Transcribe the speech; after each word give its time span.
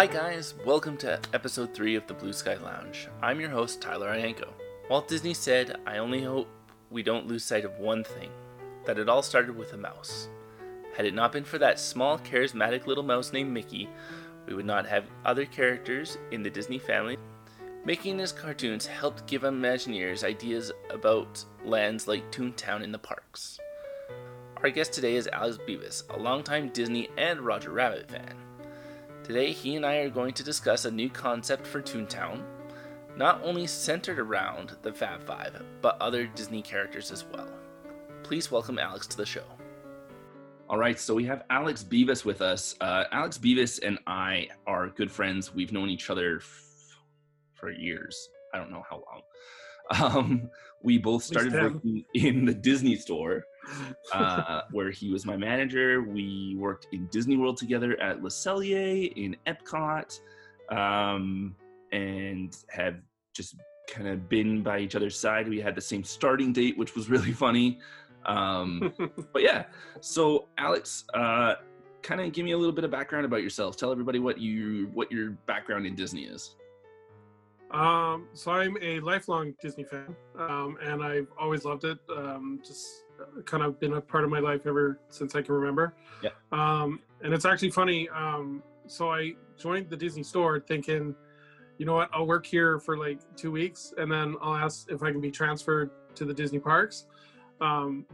Hi, 0.00 0.06
guys. 0.06 0.54
Welcome 0.64 0.96
to 0.96 1.20
episode 1.34 1.74
3 1.74 1.94
of 1.94 2.06
the 2.06 2.14
Blue 2.14 2.32
Sky 2.32 2.56
Lounge. 2.56 3.06
I'm 3.20 3.38
your 3.38 3.50
host, 3.50 3.82
Tyler 3.82 4.08
Iantkow. 4.08 4.48
Walt 4.88 5.08
Disney 5.08 5.34
said, 5.34 5.76
I 5.86 5.98
only 5.98 6.24
hope 6.24 6.48
we 6.90 7.02
don't 7.02 7.26
lose 7.26 7.44
sight 7.44 7.66
of 7.66 7.78
one 7.78 8.02
thing 8.02 8.30
that 8.86 8.98
it 8.98 9.10
all 9.10 9.20
started 9.20 9.54
with 9.54 9.74
a 9.74 9.76
mouse. 9.76 10.30
Had 10.96 11.04
it 11.04 11.12
not 11.12 11.32
been 11.32 11.44
for 11.44 11.58
that 11.58 11.78
small, 11.78 12.18
charismatic 12.18 12.86
little 12.86 13.04
mouse 13.04 13.30
named 13.34 13.52
Mickey, 13.52 13.90
we 14.46 14.54
would 14.54 14.64
not 14.64 14.86
have 14.86 15.04
other 15.26 15.44
characters 15.44 16.16
in 16.30 16.42
the 16.42 16.48
Disney 16.48 16.78
family. 16.78 17.18
And 17.86 18.20
his 18.20 18.32
cartoons 18.32 18.86
helped 18.86 19.26
give 19.26 19.42
Imagineers 19.42 20.24
ideas 20.24 20.72
about 20.88 21.44
lands 21.62 22.08
like 22.08 22.32
Toontown 22.32 22.82
in 22.82 22.90
the 22.90 22.98
parks. 22.98 23.60
Our 24.62 24.70
guest 24.70 24.94
today 24.94 25.16
is 25.16 25.28
Alex 25.28 25.58
Beavis, 25.68 26.04
a 26.08 26.18
longtime 26.18 26.70
Disney 26.70 27.10
and 27.18 27.40
Roger 27.42 27.72
Rabbit 27.72 28.10
fan. 28.10 28.39
Today, 29.30 29.52
he 29.52 29.76
and 29.76 29.86
I 29.86 29.98
are 29.98 30.10
going 30.10 30.34
to 30.34 30.42
discuss 30.42 30.86
a 30.86 30.90
new 30.90 31.08
concept 31.08 31.64
for 31.64 31.80
Toontown, 31.80 32.42
not 33.16 33.40
only 33.44 33.64
centered 33.64 34.18
around 34.18 34.76
the 34.82 34.92
Fab 34.92 35.24
Five, 35.24 35.62
but 35.80 35.96
other 36.00 36.26
Disney 36.26 36.62
characters 36.62 37.12
as 37.12 37.24
well. 37.32 37.48
Please 38.24 38.50
welcome 38.50 38.76
Alex 38.76 39.06
to 39.06 39.16
the 39.16 39.24
show. 39.24 39.44
All 40.68 40.78
right, 40.78 40.98
so 40.98 41.14
we 41.14 41.26
have 41.26 41.44
Alex 41.48 41.84
Beavis 41.84 42.24
with 42.24 42.42
us. 42.42 42.74
Uh, 42.80 43.04
Alex 43.12 43.38
Beavis 43.38 43.78
and 43.86 44.00
I 44.04 44.48
are 44.66 44.88
good 44.88 45.12
friends. 45.12 45.54
We've 45.54 45.70
known 45.70 45.90
each 45.90 46.10
other 46.10 46.38
f- 46.38 46.96
for 47.54 47.70
years. 47.70 48.28
I 48.52 48.58
don't 48.58 48.70
know 48.70 48.84
how 48.88 48.96
long. 48.96 49.22
Um, 50.00 50.48
we 50.84 50.98
both 50.98 51.24
started 51.24 51.52
working 51.52 52.04
in 52.14 52.44
the 52.44 52.54
Disney 52.54 52.94
store, 52.94 53.44
uh, 54.12 54.62
where 54.70 54.92
he 54.92 55.10
was 55.10 55.26
my 55.26 55.36
manager. 55.36 56.00
We 56.02 56.54
worked 56.56 56.86
in 56.92 57.06
Disney 57.08 57.36
World 57.36 57.56
together 57.56 58.00
at 58.00 58.22
Le 58.22 58.30
Cellier 58.30 59.12
in 59.16 59.36
Epcot, 59.48 60.20
um, 60.70 61.56
and 61.90 62.56
have 62.68 62.98
just 63.34 63.56
kind 63.88 64.08
of 64.08 64.28
been 64.28 64.62
by 64.62 64.78
each 64.78 64.94
other's 64.94 65.18
side. 65.18 65.48
We 65.48 65.60
had 65.60 65.74
the 65.74 65.80
same 65.80 66.04
starting 66.04 66.52
date, 66.52 66.78
which 66.78 66.94
was 66.94 67.10
really 67.10 67.32
funny. 67.32 67.80
Um, 68.26 68.92
but 69.32 69.42
yeah, 69.42 69.64
so 70.00 70.46
Alex, 70.56 71.04
uh, 71.14 71.54
kind 72.02 72.20
of 72.20 72.32
give 72.32 72.44
me 72.44 72.52
a 72.52 72.58
little 72.58 72.74
bit 72.74 72.84
of 72.84 72.90
background 72.90 73.24
about 73.24 73.42
yourself. 73.42 73.76
Tell 73.76 73.92
everybody 73.92 74.18
what 74.18 74.38
you 74.38 74.90
what 74.94 75.10
your 75.10 75.30
background 75.46 75.86
in 75.86 75.94
Disney 75.94 76.22
is. 76.22 76.54
Um, 77.70 78.26
so 78.34 78.50
I'm 78.50 78.76
a 78.82 79.00
lifelong 79.00 79.54
Disney 79.60 79.84
fan, 79.84 80.14
um, 80.38 80.76
and 80.82 81.02
I've 81.02 81.28
always 81.38 81.64
loved 81.64 81.84
it. 81.84 81.98
Um, 82.14 82.60
just 82.66 82.86
kind 83.44 83.62
of 83.62 83.78
been 83.78 83.94
a 83.94 84.00
part 84.00 84.24
of 84.24 84.30
my 84.30 84.40
life 84.40 84.66
ever 84.66 84.98
since 85.08 85.34
I 85.34 85.42
can 85.42 85.54
remember. 85.54 85.94
Yeah. 86.22 86.30
Um, 86.52 87.00
and 87.22 87.32
it's 87.32 87.44
actually 87.44 87.70
funny. 87.70 88.08
Um, 88.08 88.62
so 88.86 89.10
I 89.10 89.34
joined 89.56 89.88
the 89.90 89.96
Disney 89.96 90.22
store 90.22 90.58
thinking, 90.58 91.14
you 91.78 91.86
know 91.86 91.94
what, 91.94 92.10
I'll 92.12 92.26
work 92.26 92.44
here 92.44 92.78
for 92.80 92.96
like 92.96 93.20
two 93.36 93.52
weeks, 93.52 93.94
and 93.98 94.10
then 94.10 94.36
I'll 94.42 94.56
ask 94.56 94.90
if 94.90 95.02
I 95.02 95.12
can 95.12 95.20
be 95.20 95.30
transferred 95.30 95.90
to 96.16 96.24
the 96.24 96.34
Disney 96.34 96.58
parks. 96.58 97.06
Um, 97.60 98.06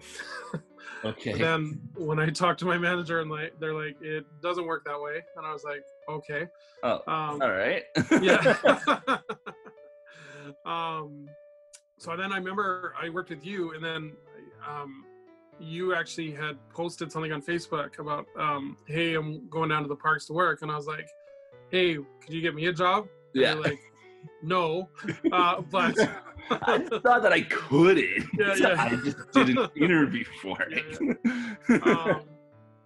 Okay. 1.05 1.35
then 1.35 1.81
when 1.95 2.19
I 2.19 2.31
talked 2.31 2.59
to 2.61 2.65
my 2.65 2.79
manager 2.79 3.21
and 3.21 3.31
like 3.31 3.53
they're 3.61 3.75
like, 3.75 3.97
it 4.01 4.25
doesn't 4.41 4.65
work 4.67 4.85
that 4.87 5.01
way, 5.01 5.21
and 5.37 5.47
I 5.47 5.53
was 5.53 5.63
like, 5.63 5.85
okay. 6.09 6.49
oh, 6.83 7.03
Um, 7.07 7.43
all 7.43 7.51
right. 7.51 7.83
yeah. 8.23 8.57
um, 10.65 11.29
so 11.99 12.17
then 12.17 12.33
I 12.33 12.37
remember 12.37 12.95
I 13.01 13.09
worked 13.09 13.31
with 13.31 13.45
you, 13.45 13.73
and 13.75 13.83
then 13.83 14.13
um, 14.69 15.05
you 15.59 15.95
actually 15.95 16.31
had 16.31 16.57
posted 16.71 17.11
something 17.11 17.33
on 17.33 17.43
Facebook 17.43 17.99
about, 17.99 18.27
um, 18.39 18.77
"Hey, 18.87 19.15
I'm 19.15 19.49
going 19.49 19.71
down 19.71 19.83
to 19.83 19.89
the 19.89 19.97
parks 19.97 20.27
to 20.27 20.33
work," 20.33 20.63
and 20.63 20.71
I 20.71 20.77
was 20.77 20.87
like, 20.87 21.09
"Hey, 21.71 21.95
could 21.95 22.35
you 22.35 22.43
get 22.43 22.55
me 22.55 22.67
a 22.67 22.73
job?" 22.73 23.07
And 23.35 23.43
yeah. 23.43 23.55
like, 23.55 23.81
"No," 24.43 24.89
uh, 25.33 25.61
but 25.71 25.99
I 26.51 26.79
thought 26.79 27.23
that 27.23 27.33
I 27.33 27.43
couldn't. 27.43 28.27
Yeah, 28.39 28.55
yeah. 28.55 28.83
I 28.83 28.97
just 28.97 29.33
did 29.33 29.51
an 29.51 29.69
interview 29.77 30.25
for 30.43 30.59
it. 30.61 31.01
um, 31.83 32.23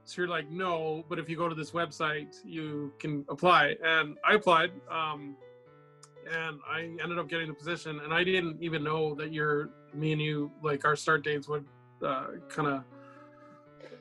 so 0.04 0.22
you're 0.22 0.28
like, 0.28 0.48
"No," 0.50 1.04
but 1.08 1.18
if 1.18 1.28
you 1.28 1.36
go 1.36 1.48
to 1.48 1.54
this 1.54 1.72
website, 1.72 2.36
you 2.44 2.92
can 3.00 3.24
apply, 3.28 3.76
and 3.84 4.16
I 4.24 4.34
applied. 4.34 4.70
Um, 4.88 5.36
and 6.30 6.60
I 6.68 6.82
ended 7.02 7.18
up 7.18 7.28
getting 7.28 7.48
the 7.48 7.54
position, 7.54 8.00
and 8.00 8.12
I 8.12 8.24
didn't 8.24 8.62
even 8.62 8.82
know 8.84 9.14
that 9.16 9.32
you're 9.32 9.70
me 9.92 10.12
and 10.12 10.20
you 10.20 10.50
like 10.62 10.84
our 10.84 10.96
start 10.96 11.24
dates 11.24 11.48
would 11.48 11.64
uh, 12.04 12.26
kind 12.48 12.68
of 12.68 12.84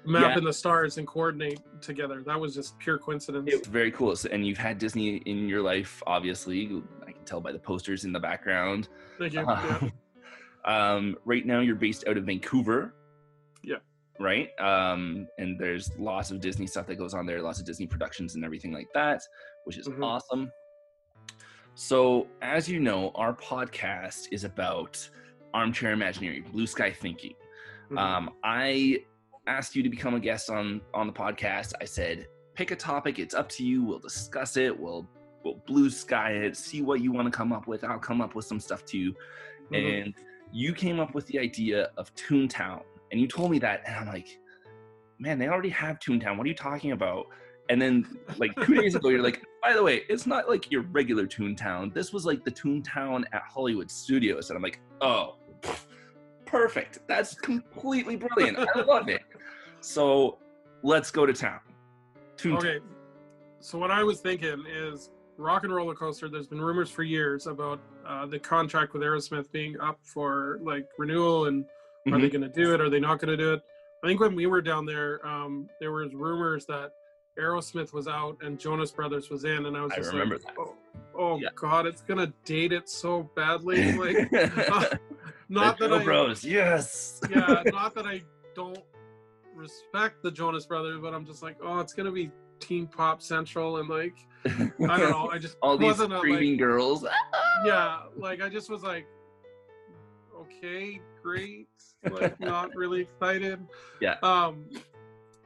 map 0.05 0.31
Yeah. 0.31 0.37
in 0.37 0.43
the 0.43 0.53
stars 0.53 0.97
and 0.97 1.07
coordinate 1.07 1.59
together. 1.81 2.21
That 2.25 2.39
was 2.39 2.53
just 2.55 2.77
pure 2.79 2.97
coincidence. 2.97 3.49
It's 3.51 3.67
very 3.67 3.91
cool. 3.91 4.15
So, 4.15 4.29
and 4.31 4.45
you've 4.45 4.57
had 4.57 4.77
Disney 4.77 5.17
in 5.17 5.49
your 5.49 5.61
life, 5.61 6.01
obviously. 6.07 6.81
I 7.07 7.11
can 7.11 7.25
tell 7.25 7.41
by 7.41 7.51
the 7.51 7.59
posters 7.59 8.05
in 8.05 8.13
the 8.13 8.19
background. 8.19 8.87
Thank 9.17 9.33
you. 9.33 9.41
Yeah. 9.41 9.89
um, 10.65 11.17
right 11.25 11.45
now, 11.45 11.59
you're 11.59 11.75
based 11.75 12.07
out 12.07 12.17
of 12.17 12.25
Vancouver. 12.25 12.93
Yeah. 13.63 13.77
Right. 14.19 14.49
Um, 14.59 15.27
and 15.37 15.59
there's 15.59 15.91
lots 15.97 16.31
of 16.31 16.39
Disney 16.39 16.67
stuff 16.67 16.87
that 16.87 16.95
goes 16.95 17.13
on 17.13 17.25
there, 17.25 17.41
lots 17.41 17.59
of 17.59 17.65
Disney 17.65 17.87
productions 17.87 18.35
and 18.35 18.45
everything 18.45 18.71
like 18.71 18.87
that, 18.93 19.21
which 19.65 19.77
is 19.77 19.87
Mhm. 19.87 20.03
awesome. 20.03 20.51
So, 21.75 22.27
as 22.41 22.67
you 22.67 22.79
know, 22.79 23.11
our 23.15 23.33
podcast 23.33 24.27
is 24.31 24.43
about 24.43 25.07
armchair 25.53 25.93
imagineering, 25.93 26.43
blue 26.51 26.67
sky 26.67 26.91
thinking. 26.91 27.33
Mhm. 27.89 27.97
Um, 27.97 28.29
I 28.43 29.03
asked 29.47 29.75
you 29.75 29.81
to 29.83 29.89
become 29.89 30.13
a 30.13 30.19
guest 30.19 30.49
on 30.49 30.81
on 30.93 31.07
the 31.07 31.13
podcast. 31.13 31.73
I 31.81 31.85
said, 31.85 32.27
pick 32.53 32.71
a 32.71 32.75
topic. 32.75 33.17
It's 33.19 33.33
up 33.33 33.49
to 33.49 33.65
you. 33.65 33.83
We'll 33.83 33.99
discuss 33.99 34.57
it. 34.57 34.77
We'll 34.77 35.09
we'll 35.43 35.61
blue 35.65 35.89
sky 35.89 36.31
it. 36.31 36.57
See 36.57 36.81
what 36.81 37.01
you 37.01 37.11
want 37.11 37.31
to 37.31 37.35
come 37.35 37.53
up 37.53 37.65
with. 37.65 37.83
I'll 37.83 37.97
come 37.99 38.21
up 38.21 38.35
with 38.35 38.45
some 38.45 38.59
stuff 38.59 38.83
too. 38.85 39.15
Mhm. 39.71 40.03
And 40.03 40.13
you 40.51 40.73
came 40.73 40.99
up 40.99 41.15
with 41.15 41.25
the 41.27 41.39
idea 41.39 41.91
of 41.97 42.13
Toontown, 42.15 42.83
and 43.11 43.21
you 43.21 43.27
told 43.27 43.51
me 43.51 43.59
that, 43.59 43.83
and 43.85 43.95
I'm 43.95 44.07
like, 44.07 44.27
man, 45.19 45.37
they 45.39 45.47
already 45.47 45.69
have 45.69 45.99
Toontown. 45.99 46.37
What 46.37 46.45
are 46.45 46.49
you 46.49 46.55
talking 46.55 46.91
about? 46.91 47.27
And 47.69 47.79
then 47.79 48.05
like 48.37 48.51
two 48.65 48.75
days 48.75 48.95
ago, 48.95 49.09
you're 49.09 49.21
like, 49.21 49.43
by 49.61 49.73
the 49.73 49.83
way, 49.83 50.01
it's 50.09 50.25
not 50.25 50.49
like 50.49 50.71
your 50.71 50.81
regular 50.83 51.27
Toontown. 51.27 51.93
This 51.93 52.11
was 52.11 52.25
like 52.25 52.43
the 52.43 52.51
Toontown 52.51 53.25
at 53.31 53.43
Hollywood 53.43 53.91
Studios, 53.91 54.49
and 54.49 54.57
I'm 54.57 54.63
like, 54.63 54.79
oh, 55.01 55.35
perfect. 56.45 56.99
That's 57.07 57.35
completely 57.35 58.15
brilliant. 58.15 58.57
I 58.59 58.81
love 58.87 59.07
it. 59.07 59.21
So 59.81 60.39
let's 60.83 61.11
go 61.11 61.25
to 61.25 61.33
town. 61.33 61.59
Toontown. 62.37 62.57
Okay. 62.57 62.79
So 63.59 63.77
what 63.77 63.91
I 63.91 64.03
was 64.03 64.19
thinking 64.19 64.63
is 64.67 65.11
Rock 65.37 65.63
and 65.63 65.73
Roller 65.73 65.93
Coaster. 65.93 66.27
There's 66.27 66.47
been 66.47 66.61
rumors 66.61 66.89
for 66.89 67.03
years 67.03 67.45
about 67.47 67.79
uh, 68.07 68.25
the 68.25 68.39
contract 68.39 68.93
with 68.93 69.03
Aerosmith 69.03 69.51
being 69.51 69.79
up 69.79 69.99
for 70.03 70.59
like 70.63 70.87
renewal, 70.97 71.45
and 71.45 71.65
are 71.65 72.11
Mm-hmm. 72.11 72.21
they 72.21 72.29
going 72.29 72.41
to 72.41 72.49
do 72.49 72.73
it? 72.73 72.79
Are 72.81 72.89
they 72.89 72.99
not 72.99 73.19
going 73.19 73.29
to 73.29 73.37
do 73.37 73.53
it? 73.53 73.61
I 74.03 74.07
think 74.07 74.21
when 74.21 74.33
we 74.33 74.45
were 74.45 74.61
down 74.61 74.85
there, 74.85 75.23
um, 75.27 75.67
there 75.81 75.91
was 75.91 76.15
rumors 76.15 76.65
that 76.67 76.91
Aerosmith 77.39 77.93
was 77.93 78.07
out 78.07 78.37
and 78.41 78.59
Jonas 78.59 78.91
Brothers 78.91 79.29
was 79.29 79.43
in, 79.45 79.65
and 79.65 79.75
I 79.77 79.81
was 79.81 79.91
I 79.93 79.97
just 79.97 80.11
remember 80.11 80.35
like, 80.35 80.45
that. 80.45 80.55
oh, 80.59 80.75
oh 81.17 81.37
Yeah. 81.39 81.49
God, 81.55 81.85
it's 81.85 82.01
gonna 82.01 82.33
date 82.45 82.71
it 82.73 82.89
so 82.89 83.23
badly. 83.35 83.91
Like, 83.97 84.31
not 85.49 85.77
the 85.79 85.87
that 85.87 86.01
I, 86.01 86.03
Bros. 86.03 86.43
Yes. 86.43 87.21
yeah, 87.29 87.63
not 87.67 87.95
that 87.95 88.05
I 88.05 88.21
don't 88.55 88.79
respect 89.55 90.21
the 90.23 90.31
Jonas 90.31 90.65
Brothers, 90.65 90.99
but 91.01 91.13
I'm 91.13 91.25
just 91.25 91.41
like, 91.43 91.57
oh, 91.63 91.79
it's 91.79 91.93
gonna 91.93 92.11
be 92.11 92.31
Teen 92.59 92.87
Pop 92.87 93.21
Central, 93.21 93.77
and 93.77 93.89
like, 93.89 94.15
I 94.45 94.49
don't 94.77 95.09
know, 95.11 95.29
I 95.31 95.37
just 95.37 95.57
All 95.61 95.77
these 95.77 95.87
wasn't 95.87 96.13
a, 96.13 96.17
like, 96.17 96.21
screaming 96.23 96.57
girls. 96.57 97.05
yeah, 97.65 98.01
like 98.15 98.41
I 98.41 98.49
just 98.49 98.69
was 98.69 98.83
like, 98.83 99.05
okay, 100.39 101.01
great, 101.21 101.67
like 102.09 102.39
not 102.39 102.73
really 102.75 103.01
excited. 103.01 103.59
Yeah. 104.01 104.15
Um, 104.23 104.65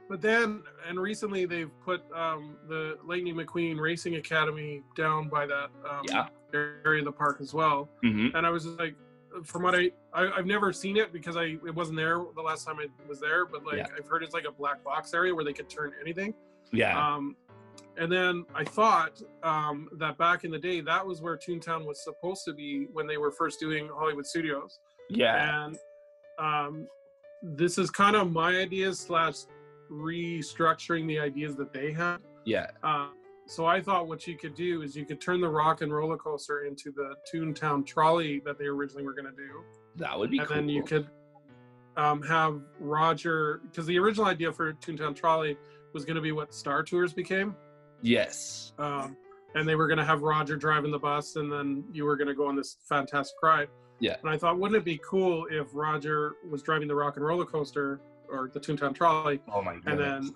but 0.08 0.20
then 0.20 0.62
and 0.88 1.00
recently 1.00 1.46
they've 1.46 1.70
put 1.84 2.02
um 2.14 2.56
the 2.68 2.98
Lightning 3.04 3.34
McQueen 3.36 3.78
Racing 3.80 4.16
Academy 4.16 4.82
down 4.96 5.28
by 5.28 5.46
that 5.46 5.70
um, 5.88 6.02
Yeah. 6.08 6.26
area 6.52 7.00
of 7.00 7.04
the 7.06 7.12
park 7.12 7.38
as 7.40 7.52
well, 7.54 7.88
hmm 8.02 8.28
and 8.34 8.46
I 8.46 8.50
was 8.50 8.66
like. 8.66 8.94
From 9.42 9.64
what 9.64 9.74
I, 9.74 9.90
I 10.12 10.30
I've 10.30 10.46
never 10.46 10.72
seen 10.72 10.96
it 10.96 11.12
because 11.12 11.36
I 11.36 11.56
it 11.66 11.74
wasn't 11.74 11.96
there 11.96 12.22
the 12.36 12.40
last 12.40 12.64
time 12.64 12.76
I 12.78 12.86
was 13.08 13.18
there, 13.18 13.44
but 13.44 13.64
like 13.66 13.78
Yeah. 13.78 13.86
I've 13.98 14.06
heard 14.06 14.22
it's 14.22 14.32
like 14.32 14.44
a 14.44 14.52
black 14.52 14.84
box 14.84 15.12
area 15.12 15.34
where 15.34 15.44
they 15.44 15.52
could 15.52 15.68
turn 15.68 15.90
anything. 16.00 16.34
Yeah. 16.70 16.96
Um, 16.96 17.34
and 17.96 18.12
then 18.12 18.44
I 18.54 18.62
thought 18.62 19.20
um, 19.42 19.88
that 19.98 20.18
back 20.18 20.44
in 20.44 20.52
the 20.52 20.58
day, 20.60 20.80
that 20.82 21.04
was 21.04 21.20
where 21.20 21.36
Toontown 21.36 21.84
was 21.84 22.04
supposed 22.04 22.44
to 22.44 22.52
be 22.54 22.86
when 22.92 23.08
they 23.08 23.16
were 23.16 23.32
first 23.32 23.58
doing 23.58 23.88
Hollywood 23.92 24.24
Studios. 24.24 24.78
yeah. 25.10 25.64
And 25.66 25.78
um, 26.38 26.86
this 27.42 27.76
is 27.76 27.90
kind 27.90 28.14
of 28.14 28.30
my 28.32 28.56
ideas 28.58 29.00
slash 29.00 29.34
restructuring 29.90 31.06
the 31.06 31.18
ideas 31.18 31.56
that 31.56 31.72
they 31.72 31.92
had. 31.92 32.18
Yeah. 32.44 32.68
Uh, 32.82 33.08
so 33.46 33.66
I 33.66 33.80
thought 33.80 34.08
what 34.08 34.26
you 34.26 34.36
could 34.36 34.54
do 34.54 34.82
is 34.82 34.96
you 34.96 35.04
could 35.04 35.20
turn 35.20 35.40
the 35.40 35.48
rock 35.48 35.82
and 35.82 35.92
roller 35.92 36.16
coaster 36.16 36.64
into 36.64 36.90
the 36.90 37.14
Toontown 37.32 37.84
trolley 37.86 38.40
that 38.44 38.58
they 38.58 38.64
originally 38.64 39.04
were 39.04 39.12
going 39.12 39.26
to 39.26 39.36
do, 39.36 39.62
That 39.96 40.18
would 40.18 40.30
be 40.30 40.38
cool. 40.38 40.42
and 40.44 40.48
cool. 40.48 40.56
then 40.56 40.68
you 40.68 40.82
could 40.82 41.06
um, 41.96 42.22
have 42.22 42.60
Roger 42.80 43.60
because 43.70 43.86
the 43.86 43.98
original 43.98 44.26
idea 44.26 44.50
for 44.52 44.72
Toontown 44.74 45.14
trolley 45.14 45.56
was 45.92 46.04
going 46.04 46.16
to 46.16 46.22
be 46.22 46.32
what 46.32 46.54
Star 46.54 46.82
Tours 46.82 47.12
became. 47.12 47.54
Yes. 48.02 48.72
Um, 48.78 49.16
and 49.54 49.68
they 49.68 49.76
were 49.76 49.86
going 49.86 49.98
to 49.98 50.04
have 50.04 50.22
Roger 50.22 50.56
driving 50.56 50.90
the 50.90 50.98
bus, 50.98 51.36
and 51.36 51.50
then 51.52 51.84
you 51.92 52.04
were 52.04 52.16
going 52.16 52.26
to 52.28 52.34
go 52.34 52.46
on 52.48 52.56
this 52.56 52.78
fantastic 52.88 53.36
ride. 53.42 53.68
Yeah. 54.00 54.16
And 54.22 54.28
I 54.30 54.36
thought, 54.36 54.58
wouldn't 54.58 54.76
it 54.76 54.84
be 54.84 55.00
cool 55.08 55.46
if 55.50 55.68
Roger 55.72 56.34
was 56.50 56.62
driving 56.62 56.88
the 56.88 56.94
rock 56.96 57.16
and 57.16 57.24
roller 57.24 57.44
coaster 57.44 58.00
or 58.28 58.50
the 58.52 58.60
Toontown 58.60 58.94
trolley, 58.94 59.40
Oh 59.52 59.62
my 59.62 59.76
and 59.86 59.98
then 59.98 60.34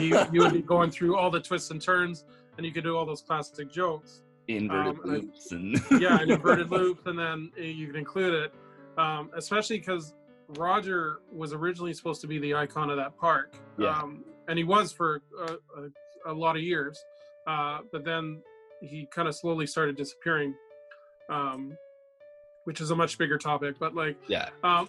you, 0.00 0.18
you 0.32 0.40
would 0.42 0.52
be 0.52 0.62
going 0.74 0.90
through 0.90 1.16
all 1.16 1.30
the 1.30 1.40
twists 1.40 1.70
and 1.70 1.80
turns, 1.80 2.24
and 2.56 2.66
you 2.66 2.72
could 2.72 2.84
do 2.84 2.96
all 2.96 3.04
those 3.06 3.22
classic 3.22 3.70
jokes. 3.70 4.22
inverted 4.48 4.98
um, 5.04 5.10
loops 5.10 5.52
and 5.52 5.80
yeah, 6.00 6.20
an 6.20 6.30
inverted 6.30 6.70
loops, 6.78 7.02
and 7.06 7.18
then 7.18 7.50
you 7.56 7.86
can 7.86 7.96
include 7.96 8.34
it, 8.34 8.54
um, 8.96 9.30
especially 9.36 9.78
because 9.78 10.14
Roger 10.56 11.18
was 11.32 11.52
originally 11.52 11.92
supposed 11.92 12.20
to 12.22 12.26
be 12.26 12.38
the 12.38 12.54
icon 12.54 12.90
of 12.90 12.96
that 12.96 13.16
park, 13.18 13.54
Yeah. 13.78 13.98
um, 13.98 14.24
and 14.48 14.56
he 14.58 14.64
was 14.64 14.92
for 14.92 15.20
a, 15.40 15.52
a, 16.26 16.32
a 16.32 16.34
lot 16.34 16.56
of 16.56 16.62
years, 16.62 16.98
uh, 17.46 17.78
but 17.92 18.04
then 18.04 18.42
he 18.80 19.06
kind 19.10 19.28
of 19.28 19.34
slowly 19.34 19.66
started 19.66 19.96
disappearing, 19.96 20.54
um, 21.28 21.76
which 22.64 22.80
is 22.80 22.90
a 22.90 22.96
much 22.96 23.18
bigger 23.18 23.36
topic. 23.38 23.74
But 23.78 23.94
like, 23.94 24.16
yeah. 24.28 24.48
um, 24.62 24.88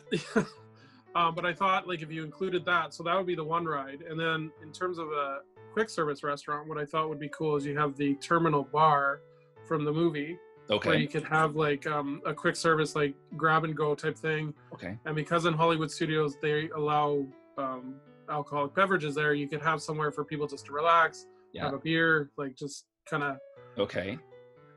um, 1.15 1.35
but 1.35 1.45
I 1.45 1.53
thought 1.53 1.87
like 1.87 2.01
if 2.01 2.11
you 2.11 2.23
included 2.23 2.65
that, 2.65 2.93
so 2.93 3.03
that 3.03 3.15
would 3.15 3.25
be 3.27 3.35
the 3.35 3.43
one 3.43 3.65
ride, 3.65 4.01
and 4.01 4.19
then 4.19 4.51
in 4.63 4.71
terms 4.71 4.97
of 4.99 5.07
a 5.07 5.39
quick 5.73 5.89
service 5.89 6.23
restaurant, 6.23 6.67
what 6.67 6.77
I 6.77 6.85
thought 6.85 7.09
would 7.09 7.19
be 7.19 7.29
cool 7.29 7.55
is 7.55 7.65
you 7.65 7.77
have 7.77 7.95
the 7.97 8.15
terminal 8.15 8.63
bar 8.63 9.21
from 9.67 9.85
the 9.85 9.91
movie 9.91 10.37
where 10.67 10.77
Okay. 10.77 10.97
you 10.97 11.07
could 11.07 11.23
have 11.23 11.55
like 11.55 11.87
um, 11.87 12.21
a 12.27 12.33
quick 12.33 12.55
service 12.55 12.95
like 12.95 13.15
grab 13.35 13.63
and 13.63 13.75
go 13.75 13.95
type 13.95 14.15
thing 14.17 14.53
Okay. 14.73 14.95
and 15.05 15.15
because 15.15 15.45
in 15.45 15.53
hollywood 15.53 15.89
studios 15.91 16.37
they 16.43 16.69
allow 16.75 17.25
um, 17.57 17.95
alcoholic 18.29 18.73
beverages 18.75 19.15
there 19.15 19.33
you 19.33 19.47
could 19.47 19.61
have 19.63 19.81
somewhere 19.81 20.11
for 20.11 20.23
people 20.23 20.45
just 20.47 20.65
to 20.67 20.71
relax 20.73 21.25
Yeah. 21.53 21.63
have 21.63 21.73
a 21.73 21.79
beer 21.79 22.29
like 22.37 22.55
just 22.55 22.85
kind 23.09 23.23
of 23.23 23.37
Okay. 23.79 24.17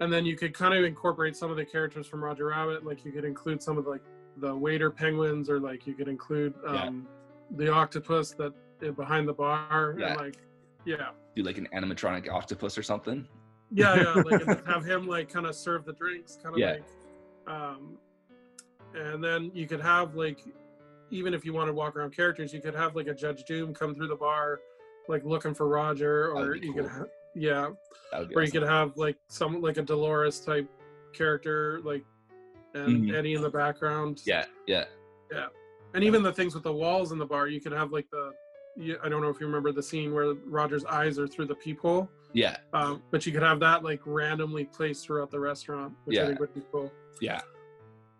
and 0.00 0.10
then 0.12 0.24
you 0.24 0.34
could 0.36 0.54
kind 0.54 0.72
of 0.74 0.82
incorporate 0.84 1.36
some 1.36 1.50
of 1.50 1.56
the 1.58 1.64
characters 1.64 2.06
from 2.06 2.24
roger 2.24 2.46
rabbit 2.46 2.84
like 2.86 3.04
you 3.04 3.12
could 3.12 3.24
include 3.26 3.62
some 3.62 3.76
of 3.76 3.84
the, 3.84 3.90
like 3.90 4.02
the 4.38 4.54
waiter 4.54 4.90
penguins 4.90 5.48
or 5.50 5.60
like 5.60 5.86
you 5.86 5.94
could 5.94 6.08
include 6.08 6.54
Yeah. 6.64 6.84
um, 6.84 7.06
the 7.56 7.70
octopus 7.72 8.32
that 8.32 8.52
uh, 8.86 8.90
behind 8.92 9.28
the 9.28 9.32
bar 9.34 9.94
Yeah. 9.98 10.12
and 10.12 10.20
like 10.20 10.36
yeah 10.84 11.10
Do 11.36 11.42
like 11.42 11.58
an 11.58 11.68
animatronic 11.74 12.30
octopus 12.30 12.76
or 12.78 12.82
something. 12.82 13.28
yeah 13.70 13.94
yeah 13.96 14.22
like 14.30 14.66
have 14.66 14.84
him 14.84 15.06
like 15.06 15.28
kind 15.32 15.46
of 15.46 15.54
serve 15.54 15.84
the 15.84 15.92
drinks 15.92 16.38
kind 16.42 16.54
of 16.54 16.58
Yeah. 16.58 16.72
like 16.72 16.84
um 17.46 17.98
and 18.94 19.22
then 19.22 19.50
you 19.54 19.66
could 19.66 19.80
have 19.80 20.14
like 20.14 20.40
even 21.10 21.34
if 21.34 21.44
you 21.44 21.52
want 21.52 21.68
to 21.68 21.72
walk 21.74 21.94
around 21.96 22.14
characters 22.16 22.52
you 22.52 22.60
could 22.60 22.74
have 22.74 22.96
like 22.96 23.06
a 23.06 23.14
judge 23.14 23.44
doom 23.44 23.72
come 23.74 23.94
through 23.94 24.08
the 24.08 24.16
bar 24.16 24.60
like 25.08 25.24
looking 25.24 25.54
for 25.54 25.68
roger 25.68 26.32
or 26.32 26.54
you 26.56 26.72
cool. 26.72 26.82
could 26.82 26.90
ha- 26.90 27.04
yeah 27.34 27.70
That 28.12 28.20
would 28.20 28.28
be 28.30 28.34
or 28.36 28.42
you 28.42 28.50
could 28.52 28.62
have 28.62 28.96
like 28.96 29.16
some 29.28 29.60
like 29.60 29.76
a 29.78 29.82
dolores 29.82 30.40
type 30.40 30.68
character 31.12 31.80
like 31.84 32.04
and 32.74 33.04
Mhm. 33.04 33.14
eddie 33.14 33.34
in 33.34 33.42
the 33.42 33.50
background 33.50 34.22
Yeah. 34.24 34.44
Yeah. 34.66 34.84
Yeah. 35.30 35.46
And 35.94 36.02
even 36.04 36.22
the 36.22 36.32
things 36.32 36.54
with 36.54 36.64
the 36.64 36.72
walls 36.72 37.12
in 37.12 37.18
the 37.18 37.26
bar 37.26 37.48
you 37.48 37.60
could 37.60 37.72
have 37.72 37.92
like 37.92 38.08
the 38.10 38.32
i 39.02 39.08
don't 39.08 39.20
know 39.20 39.28
if 39.28 39.38
you 39.38 39.46
remember 39.46 39.70
the 39.70 39.82
scene 39.82 40.14
where 40.14 40.32
roger's 40.46 40.84
eyes 40.86 41.18
are 41.18 41.26
through 41.26 41.44
the 41.46 41.54
peephole 41.54 42.08
Yeah. 42.32 42.56
um, 42.72 43.02
but 43.10 43.26
you 43.26 43.32
could 43.32 43.42
have 43.42 43.60
that 43.60 43.82
like 43.84 44.00
randomly 44.06 44.64
placed 44.64 45.04
throughout 45.06 45.30
the 45.30 45.38
restaurant, 45.40 45.94
which 46.04 46.16
Yeah. 46.16 46.22
I 46.24 46.26
think 46.28 46.40
would 46.40 46.54
be 46.54 46.62
cool. 46.72 46.90
Yeah. 47.20 47.42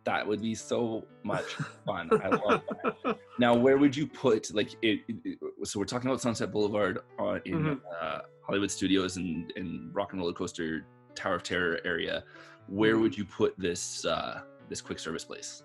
That 0.05 0.27
would 0.27 0.43
be 0.43 0.55
so 0.55 1.07
much 1.23 1.45
fun. 1.87 2.11
I 2.23 2.29
love 2.29 2.63
that. 3.05 3.19
Now, 3.39 3.55
where 3.55 3.79
would 3.79 3.97
you 3.97 4.07
put 4.07 4.53
like 4.53 4.71
it, 4.83 5.01
it- 5.09 5.39
So 5.63 5.79
we're 5.79 5.87
talking 5.87 6.11
about 6.11 6.21
Sunset 6.21 6.51
Boulevard 6.53 6.99
uh, 7.19 7.39
in 7.47 7.63
Mhm. 7.63 7.81
uh, 8.03 8.19
Hollywood 8.43 8.71
Studios 8.71 9.17
and 9.17 9.51
and 9.57 9.95
Rock 9.95 10.13
and 10.13 10.21
Roller 10.21 10.35
Coaster 10.35 10.85
Tower 11.15 11.37
of 11.37 11.43
Terror 11.45 11.79
area. 11.85 12.25
Where 12.69 12.93
Mm-hmm. 12.95 13.03
would 13.03 13.19
you 13.19 13.25
put 13.25 13.55
this 13.59 14.05
uh, 14.05 14.41
this 14.69 14.81
quick 14.81 14.99
service 14.99 15.25
place? 15.25 15.63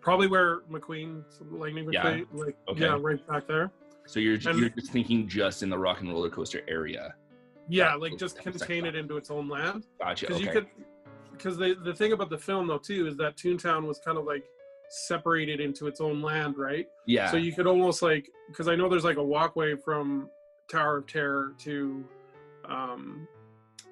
Probably 0.00 0.26
where 0.26 0.60
McQueen, 0.70 1.22
Lightning 1.50 1.88
Yeah. 1.92 2.04
McQueen, 2.04 2.26
like 2.32 2.56
Okay. 2.68 2.80
yeah, 2.82 2.96
right 3.00 3.26
back 3.26 3.46
there. 3.46 3.70
So 4.06 4.20
you're 4.20 4.34
And- 4.46 4.58
you're 4.58 4.70
just 4.70 4.90
thinking 4.90 5.28
just 5.28 5.62
in 5.62 5.68
the 5.70 5.78
Rock 5.78 6.00
and 6.00 6.08
Roller 6.10 6.30
Coaster 6.30 6.62
area. 6.68 7.14
Yeah, 7.68 7.88
Yeah, 7.90 7.94
like 7.96 8.16
just 8.16 8.38
contain 8.38 8.86
it 8.86 8.94
into 8.94 9.16
its 9.18 9.30
own 9.30 9.48
land. 9.48 9.86
Gotcha. 10.00 10.26
Because 10.26 10.36
Okay. 10.40 10.46
you 10.46 10.52
could, 10.52 10.66
because 11.32 11.56
the 11.58 11.74
the 11.84 11.94
thing 11.94 12.12
about 12.12 12.30
the 12.30 12.38
film 12.38 12.66
though 12.66 12.78
too 12.78 13.06
is 13.06 13.16
that 13.18 13.36
Toontown 13.36 13.86
was 13.86 13.98
kind 13.98 14.16
of 14.16 14.24
like 14.24 14.44
separated 14.90 15.60
into 15.60 15.86
its 15.86 16.00
own 16.00 16.22
land, 16.22 16.56
right? 16.56 16.88
yeah. 17.04 17.30
So 17.30 17.36
you 17.36 17.52
could 17.52 17.66
almost 17.66 18.00
like, 18.00 18.30
because 18.48 18.68
I 18.68 18.74
know 18.74 18.88
there's 18.88 19.04
like 19.04 19.18
a 19.18 19.22
walkway 19.22 19.76
from 19.76 20.30
Tower 20.68 20.96
of 20.98 21.06
Terror 21.06 21.52
to, 21.58 22.04
um, 22.64 23.28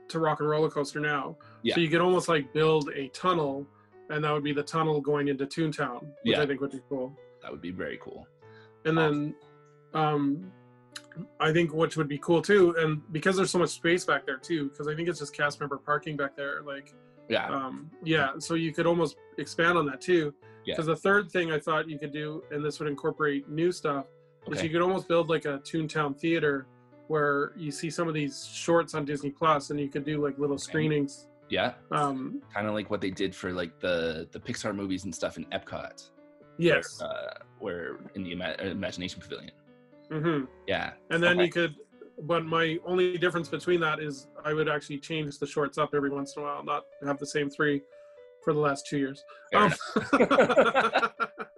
to 0.08 0.18
Rock 0.18 0.40
and 0.40 0.48
Roller 0.48 0.70
Coaster 0.70 1.00
now. 1.00 1.36
Yeah. 1.62 1.74
So 1.74 1.80
you 1.80 1.88
could 1.88 2.00
almost 2.00 2.28
like 2.28 2.52
build 2.52 2.90
a 2.94 3.08
tunnel, 3.08 3.66
and 4.10 4.22
that 4.24 4.32
would 4.32 4.44
be 4.44 4.52
the 4.52 4.62
tunnel 4.62 5.00
going 5.00 5.28
into 5.28 5.46
Toontown, 5.46 6.00
which 6.22 6.34
Yeah. 6.36 6.42
I 6.42 6.46
think 6.46 6.60
would 6.60 6.72
be 6.72 6.80
cool. 6.88 7.16
that 7.42 7.50
would 7.52 7.60
be 7.62 7.70
very 7.70 7.98
cool. 8.02 8.26
And 8.84 8.96
then, 8.98 9.34
um, 9.94 10.50
I 11.40 11.52
think 11.52 11.72
which 11.72 11.96
would 11.96 12.08
be 12.08 12.18
cool 12.18 12.42
too, 12.42 12.74
and 12.78 13.00
because 13.12 13.36
there's 13.36 13.50
so 13.50 13.58
much 13.58 13.70
space 13.70 14.04
back 14.04 14.26
there 14.26 14.36
too, 14.36 14.68
because 14.68 14.88
I 14.88 14.94
think 14.94 15.08
it's 15.08 15.18
just 15.20 15.34
cast 15.34 15.60
member 15.60 15.78
parking 15.78 16.16
back 16.16 16.36
there, 16.36 16.62
like 16.62 16.92
Yeah. 17.28 17.48
um, 17.48 17.90
yeah 18.04 18.32
so 18.38 18.54
you 18.54 18.72
could 18.72 18.86
almost 18.86 19.16
expand 19.38 19.76
on 19.78 19.86
that 19.86 20.00
too 20.00 20.32
Yeah. 20.64 20.74
because 20.74 20.86
the 20.86 20.94
third 20.94 21.28
thing 21.28 21.50
i 21.50 21.58
thought 21.58 21.88
you 21.90 21.98
could 21.98 22.12
do 22.12 22.44
and 22.52 22.64
this 22.64 22.78
would 22.78 22.88
incorporate 22.88 23.48
new 23.48 23.72
stuff 23.72 24.06
is 24.52 24.62
you 24.62 24.70
could 24.70 24.80
almost 24.80 25.08
build 25.08 25.28
like 25.28 25.44
a 25.44 25.58
toontown 25.70 26.16
theater 26.16 26.68
where 27.08 27.52
you 27.56 27.70
see 27.70 27.90
some 27.90 28.08
of 28.08 28.14
these 28.14 28.46
shorts 28.52 28.94
on 28.94 29.04
disney 29.04 29.30
plus 29.30 29.70
and 29.70 29.78
you 29.80 29.88
could 29.88 30.04
do 30.04 30.22
like 30.22 30.38
little 30.38 30.58
screenings 30.58 31.28
Yeah. 31.48 31.74
um 31.92 32.42
Kind 32.54 32.66
of 32.66 32.74
like 32.74 32.90
what 32.90 33.00
they 33.00 33.10
did 33.10 33.34
for 33.34 33.52
like 33.52 33.78
the 33.80 34.28
the 34.32 34.40
Pixar 34.40 34.74
movies 34.74 35.04
and 35.04 35.14
stuff 35.14 35.36
in 35.36 35.44
Epcot. 35.46 36.10
yes 36.58 37.00
Uh, 37.00 37.30
where 37.58 37.98
in 38.14 38.22
the 38.24 38.32
Ima- 38.32 38.56
uh, 38.60 38.66
Imagination 38.66 39.20
Pavilion. 39.20 39.52
Mm-hmm. 40.10 40.44
Yeah. 40.66 40.92
and 41.10 41.22
then 41.22 41.36
Okay. 41.36 41.44
you 41.46 41.50
could 41.52 41.74
but 42.22 42.44
my 42.46 42.78
only 42.86 43.18
difference 43.18 43.48
between 43.48 43.80
that 43.80 43.98
is 44.00 44.28
i 44.44 44.52
would 44.56 44.68
actually 44.68 44.98
change 44.98 45.38
the 45.38 45.46
shorts 45.54 45.76
up 45.78 45.90
every 45.94 46.10
once 46.18 46.34
in 46.36 46.42
a 46.42 46.46
while 46.46 46.62
not 46.64 46.82
have 47.04 47.18
the 47.18 47.26
same 47.36 47.48
three 47.50 47.82
for 48.42 48.52
the 48.52 48.60
last 48.68 48.86
two 48.86 48.98
years 49.04 49.18
Fair 49.52 49.70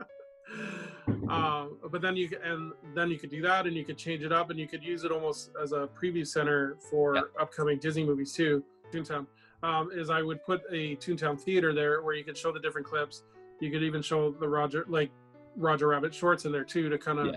Um, 1.30 1.78
uh, 1.84 1.88
but 1.88 2.00
then 2.00 2.16
you 2.16 2.30
and 2.42 2.72
then 2.94 3.10
you 3.10 3.18
could 3.18 3.30
do 3.30 3.42
that 3.42 3.66
and 3.66 3.76
you 3.76 3.84
could 3.84 3.98
change 3.98 4.22
it 4.22 4.32
up 4.32 4.50
and 4.50 4.58
you 4.58 4.66
could 4.66 4.82
use 4.82 5.04
it 5.04 5.12
almost 5.12 5.50
as 5.62 5.72
a 5.72 5.88
preview 6.00 6.26
center 6.26 6.76
for 6.90 7.16
Yeah. 7.16 7.22
upcoming 7.40 7.78
disney 7.78 8.04
movies 8.04 8.32
too 8.32 8.62
toontown 8.92 9.26
um, 9.62 9.90
is 9.92 10.08
i 10.10 10.22
would 10.22 10.42
put 10.44 10.62
a 10.70 10.96
toontown 10.96 11.38
theater 11.40 11.74
there 11.74 12.02
where 12.02 12.14
you 12.14 12.24
could 12.24 12.36
show 12.36 12.50
the 12.52 12.60
different 12.60 12.86
clips 12.86 13.24
you 13.60 13.70
could 13.70 13.82
even 13.82 14.00
show 14.00 14.30
the 14.30 14.48
roger 14.48 14.84
like 14.88 15.10
roger 15.56 15.88
rabbit 15.88 16.14
shorts 16.14 16.44
in 16.46 16.52
there 16.52 16.64
too 16.64 16.88
to 16.88 16.96
kind 16.96 17.18
of 17.18 17.36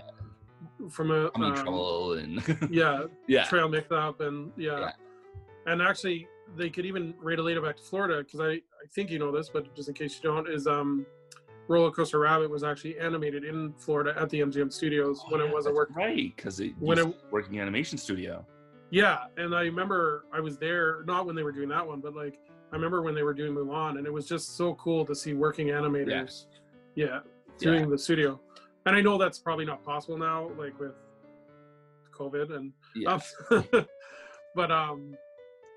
from 0.90 1.10
a 1.10 1.30
um, 1.34 1.54
Trouble 1.54 2.14
and 2.14 2.42
yeah 2.70 3.04
yeah. 3.26 3.44
trail 3.44 3.68
mix 3.68 3.90
up 3.92 4.20
and 4.20 4.52
yeah. 4.56 4.78
Yeah. 4.80 4.90
and 5.66 5.82
actually 5.82 6.28
they 6.56 6.70
could 6.70 6.86
even 6.86 7.14
relate 7.18 7.56
it 7.56 7.62
back 7.62 7.76
to 7.76 7.82
florida 7.82 8.22
because 8.24 8.40
I, 8.40 8.52
I 8.52 8.86
think 8.94 9.10
you 9.10 9.18
know 9.18 9.30
this 9.32 9.48
but 9.48 9.74
just 9.74 9.88
in 9.88 9.94
case 9.94 10.16
you 10.22 10.30
don't 10.30 10.48
is 10.48 10.66
um 10.66 11.04
roller 11.68 11.90
coaster 11.90 12.18
rabbit 12.18 12.50
was 12.50 12.64
actually 12.64 12.98
animated 12.98 13.44
in 13.44 13.72
florida 13.78 14.14
at 14.18 14.28
the 14.30 14.40
mgm 14.40 14.72
studios 14.72 15.22
when 15.28 15.40
Oh, 15.40 15.46
it 15.46 15.54
was 15.54 15.66
a 15.66 15.72
working. 15.72 15.96
right 15.96 16.32
because 16.36 16.60
it 16.60 16.72
when 16.78 16.98
it- 16.98 17.14
working 17.30 17.60
animation 17.60 17.96
studio. 17.98 18.44
yeah 18.90 19.24
and 19.36 19.54
i 19.54 19.62
remember 19.62 20.24
i 20.32 20.40
was 20.40 20.58
there 20.58 21.02
not 21.06 21.24
when 21.26 21.34
they 21.36 21.42
were 21.42 21.52
doing 21.52 21.68
that 21.68 21.86
one 21.86 22.00
but 22.00 22.14
like 22.14 22.38
i 22.72 22.74
remember 22.74 23.00
when 23.02 23.14
they 23.14 23.22
were 23.22 23.34
doing 23.34 23.54
mulan 23.54 23.98
and 23.98 24.06
it 24.06 24.12
was 24.12 24.26
just 24.26 24.56
so 24.56 24.74
cool 24.74 25.04
to 25.06 25.14
see 25.14 25.34
working 25.34 25.68
animators 25.68 26.46
yeah 26.94 27.20
doing 27.58 27.84
Yeah. 27.84 27.90
the 27.90 27.98
studio 27.98 28.40
and 28.86 28.96
i 28.96 29.00
know 29.00 29.16
that's 29.16 29.38
probably 29.38 29.64
not 29.64 29.84
possible 29.84 30.18
now 30.18 30.50
like 30.58 30.78
with 30.80 30.94
covid 32.12 32.54
and 32.54 32.72
Yeah. 32.94 33.18
Um, 33.50 33.86
but 34.54 34.70
um, 34.70 35.14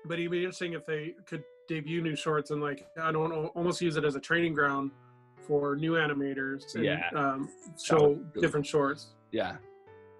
but 0.04 0.18
it'd 0.18 0.30
be 0.30 0.38
interesting 0.40 0.74
if 0.74 0.84
they 0.84 1.14
could 1.24 1.42
debut 1.66 2.02
new 2.02 2.14
shorts 2.14 2.50
and 2.50 2.60
like 2.60 2.86
I 3.00 3.10
don't 3.10 3.30
know, 3.30 3.46
almost 3.54 3.80
use 3.80 3.96
it 3.96 4.04
as 4.04 4.14
a 4.16 4.20
training 4.20 4.52
ground 4.52 4.90
for 5.46 5.76
new 5.76 5.92
animators 5.92 6.74
and 6.74 6.84
Yeah. 6.84 7.08
um, 7.14 7.48
show 7.82 8.08
really 8.08 8.22
different 8.40 8.66
shorts. 8.66 9.08
yeah. 9.32 9.56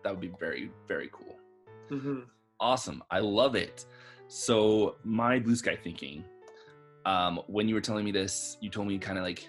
That 0.04 0.12
would 0.12 0.21
be 0.21 0.33
very 0.38 0.71
very 0.87 1.11
cool. 1.12 1.37
hmm 1.88 2.21
Awesome. 2.61 3.02
I 3.11 3.18
love 3.18 3.54
it. 3.56 3.85
So 4.28 4.97
my 5.04 5.38
blue 5.40 5.56
sky 5.56 5.76
thinking. 5.76 6.25
Um, 7.04 7.40
when 7.49 7.68
you 7.68 7.75
were 7.75 7.80
telling 7.80 8.04
me 8.04 8.12
this, 8.12 8.56
you 8.61 8.71
told 8.71 8.88
me 8.88 8.99
kind 8.99 9.18
of 9.18 9.25
like 9.25 9.49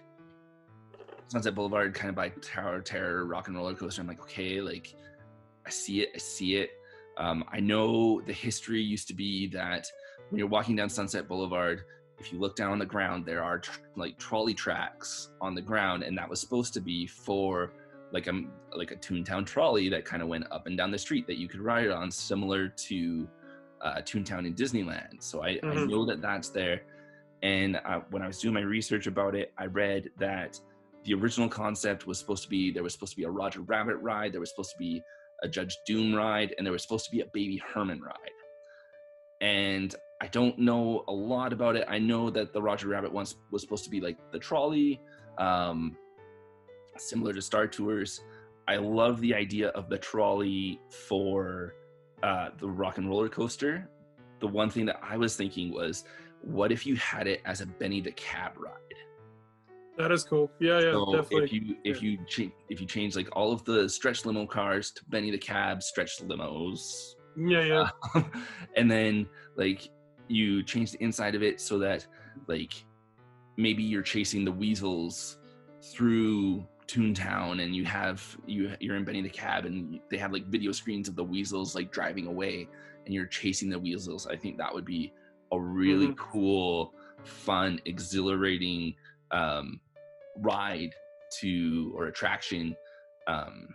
Sunset 1.27 1.55
Boulevard, 1.55 1.93
kind 1.93 2.09
of 2.09 2.15
by 2.15 2.29
Tower 2.41 2.81
Terror, 2.81 3.25
Rock 3.25 3.47
and 3.47 3.55
Roller 3.57 3.73
Coaster. 3.75 4.01
I'm 4.01 4.07
like, 4.07 4.21
okay, 4.21 4.61
like 4.61 4.93
I 5.65 5.69
see 5.69 6.01
it, 6.01 6.09
I 6.15 6.17
see 6.17 6.55
it. 6.57 6.71
Um, 7.17 7.43
I 7.51 7.59
know 7.59 8.21
the 8.21 8.33
history 8.33 8.81
used 8.81 9.07
to 9.09 9.13
be 9.13 9.47
that 9.47 9.87
when 10.29 10.39
you're 10.39 10.47
walking 10.47 10.75
down 10.75 10.89
Sunset 10.89 11.27
Boulevard, 11.27 11.81
if 12.19 12.31
you 12.31 12.39
look 12.39 12.55
down 12.55 12.71
on 12.71 12.79
the 12.79 12.85
ground, 12.85 13.25
there 13.25 13.43
are 13.43 13.59
tr- 13.59 13.79
like 13.95 14.17
trolley 14.17 14.53
tracks 14.53 15.29
on 15.41 15.53
the 15.55 15.61
ground, 15.61 16.03
and 16.03 16.17
that 16.17 16.29
was 16.29 16.39
supposed 16.39 16.73
to 16.73 16.81
be 16.81 17.05
for 17.07 17.73
like 18.11 18.27
a 18.27 18.41
like 18.75 18.91
a 18.91 18.95
Toontown 18.95 19.45
trolley 19.45 19.89
that 19.89 20.05
kind 20.05 20.21
of 20.21 20.27
went 20.27 20.45
up 20.51 20.65
and 20.67 20.77
down 20.77 20.91
the 20.91 20.97
street 20.97 21.27
that 21.27 21.37
you 21.37 21.47
could 21.47 21.59
ride 21.59 21.89
on, 21.89 22.09
similar 22.09 22.69
to 22.69 23.27
uh, 23.81 23.95
Toontown 24.01 24.47
in 24.47 24.55
Disneyland. 24.55 25.21
So 25.21 25.43
I, 25.43 25.49
I 25.49 25.75
Mhm. 25.75 25.89
know 25.89 26.05
that 26.05 26.21
that's 26.21 26.49
there. 26.49 26.81
And 27.43 27.79
uh, 27.85 27.99
when 28.09 28.23
I 28.23 28.27
was 28.27 28.39
doing 28.39 28.53
my 28.55 28.61
research 28.61 29.05
about 29.05 29.35
it, 29.35 29.53
I 29.57 29.65
read 29.65 30.09
that 30.17 30.59
the 31.03 31.13
original 31.13 31.47
concept 31.47 32.07
was 32.07 32.17
supposed 32.17 32.43
to 32.43 32.49
be 32.49 32.71
there 32.71 32.81
was 32.81 32.93
supposed 32.93 33.11
to 33.11 33.17
be 33.17 33.25
a 33.25 33.29
Roger 33.29 33.61
Rabbit 33.61 33.97
ride, 33.97 34.33
there 34.33 34.39
was 34.39 34.49
supposed 34.49 34.71
to 34.71 34.77
be 34.79 35.03
a 35.43 35.47
Judge 35.47 35.77
Doom 35.85 36.15
ride, 36.15 36.55
and 36.57 36.65
there 36.65 36.71
was 36.71 36.81
supposed 36.81 37.05
to 37.05 37.11
be 37.11 37.21
a 37.21 37.25
Baby 37.31 37.61
Herman 37.73 38.01
ride. 38.01 38.31
And 39.41 39.93
I 40.19 40.27
don't 40.27 40.57
know 40.57 41.03
a 41.07 41.13
lot 41.13 41.53
about 41.53 41.75
it. 41.75 41.85
I 41.87 41.99
know 41.99 42.29
that 42.31 42.53
the 42.53 42.61
Roger 42.61 42.87
Rabbit 42.87 43.11
once 43.11 43.35
was 43.51 43.61
supposed 43.61 43.83
to 43.83 43.89
be 43.89 44.01
like 44.01 44.17
the 44.31 44.39
trolley, 44.39 44.99
um, 45.37 45.95
similar 46.97 47.33
to 47.33 47.41
Star 47.41 47.67
Tours. 47.67 48.21
I 48.67 48.77
love 48.77 49.21
the 49.21 49.33
idea 49.33 49.69
of 49.69 49.89
the 49.89 49.97
trolley 49.97 50.81
for 50.89 51.75
uh, 52.23 52.49
the 52.59 52.67
rock 52.67 52.97
and 52.97 53.07
roller 53.07 53.29
coaster. 53.29 53.87
The 54.39 54.47
one 54.47 54.69
thing 54.69 54.85
that 54.87 54.99
I 55.03 55.17
was 55.17 55.35
thinking 55.35 55.71
was, 55.71 56.03
what 56.41 56.71
if 56.71 56.85
you 56.85 56.95
had 56.95 57.27
it 57.27 57.41
as 57.45 57.61
a 57.61 57.65
Benny 57.65 58.01
the 58.01 58.11
Cab 58.11 58.53
ride? 58.57 58.73
That 59.97 60.11
is 60.11 60.23
cool. 60.23 60.51
Yeah, 60.59 60.79
yeah, 60.79 60.91
so 60.91 61.05
definitely. 61.05 61.45
if 61.45 61.53
you 61.53 61.75
if 61.83 62.03
you 62.03 62.19
cha- 62.27 62.53
if 62.69 62.79
you 62.79 62.85
change 62.85 63.15
like 63.15 63.29
all 63.31 63.51
of 63.51 63.63
the 63.65 63.89
stretch 63.89 64.25
limo 64.25 64.45
cars 64.45 64.91
to 64.91 65.03
Benny 65.05 65.31
the 65.31 65.39
Cab 65.39 65.81
stretch 65.81 66.19
limos, 66.19 67.15
yeah, 67.35 67.63
yeah. 67.63 67.89
uh, 68.13 68.21
and 68.75 68.91
then 68.91 69.27
like 69.55 69.89
you 70.27 70.63
change 70.63 70.91
the 70.91 71.03
inside 71.03 71.35
of 71.35 71.43
it 71.43 71.59
so 71.61 71.79
that 71.79 72.05
like 72.47 72.73
maybe 73.57 73.83
you're 73.83 74.01
chasing 74.01 74.45
the 74.45 74.51
weasels 74.51 75.37
through 75.81 76.65
Toontown 76.87 77.63
and 77.63 77.75
you 77.75 77.83
have 77.85 78.23
you 78.45 78.73
you're 78.79 78.95
in 78.95 79.03
Benny 79.03 79.21
the 79.21 79.29
Cab 79.29 79.65
and 79.65 79.99
they 80.09 80.17
have 80.17 80.31
like 80.31 80.45
video 80.45 80.71
screens 80.71 81.07
of 81.07 81.15
the 81.15 81.23
weasels 81.23 81.75
like 81.75 81.91
driving 81.91 82.27
away 82.27 82.67
and 83.05 83.13
you're 83.13 83.25
chasing 83.25 83.69
the 83.69 83.79
weasels. 83.79 84.27
I 84.27 84.35
think 84.35 84.57
that 84.57 84.73
would 84.73 84.85
be 84.85 85.13
a 85.51 85.59
really 85.59 86.07
Mhm. 86.07 86.17
cool, 86.17 86.93
fun, 87.23 87.81
exhilarating 87.85 88.95
um, 89.31 89.79
ride 90.37 90.93
to 91.39 91.91
or 91.95 92.07
attraction 92.07 92.75
um, 93.27 93.67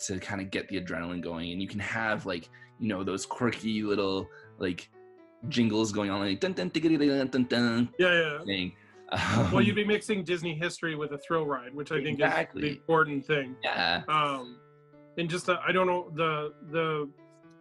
to 0.00 0.18
kind 0.18 0.40
of 0.40 0.50
get 0.50 0.68
the 0.68 0.80
adrenaline 0.80 1.20
going. 1.22 1.52
And 1.52 1.60
you 1.60 1.68
can 1.68 1.80
have 1.80 2.24
like 2.26 2.48
you 2.78 2.88
know 2.88 3.04
those 3.04 3.26
quirky 3.26 3.82
little 3.82 4.28
like 4.58 4.88
jingles 5.48 5.92
going 5.92 6.10
on 6.10 6.20
like 6.20 6.40
dun 6.40 6.52
dun 6.52 6.68
dun 6.68 7.28
dun 7.28 7.44
dun 7.44 7.88
yeah, 7.98 8.12
yeah. 8.38 8.44
thing. 8.44 8.72
Well, 9.12 9.58
Um, 9.58 9.62
you'd 9.62 9.76
be 9.76 9.84
mixing 9.84 10.24
Disney 10.24 10.54
history 10.54 10.96
with 10.96 11.12
a 11.12 11.18
thrill 11.18 11.46
ride, 11.46 11.74
which 11.74 11.92
I 11.92 12.02
think 12.02 12.20
is 12.20 12.46
the 12.54 12.68
important 12.68 13.24
thing. 13.24 13.54
yeah 13.62 14.02
Um, 14.08 14.58
and 15.18 15.28
just 15.28 15.48
uh, 15.48 15.58
I 15.66 15.70
don't 15.72 15.86
know 15.86 16.10
the 16.14 16.52
the 16.72 17.08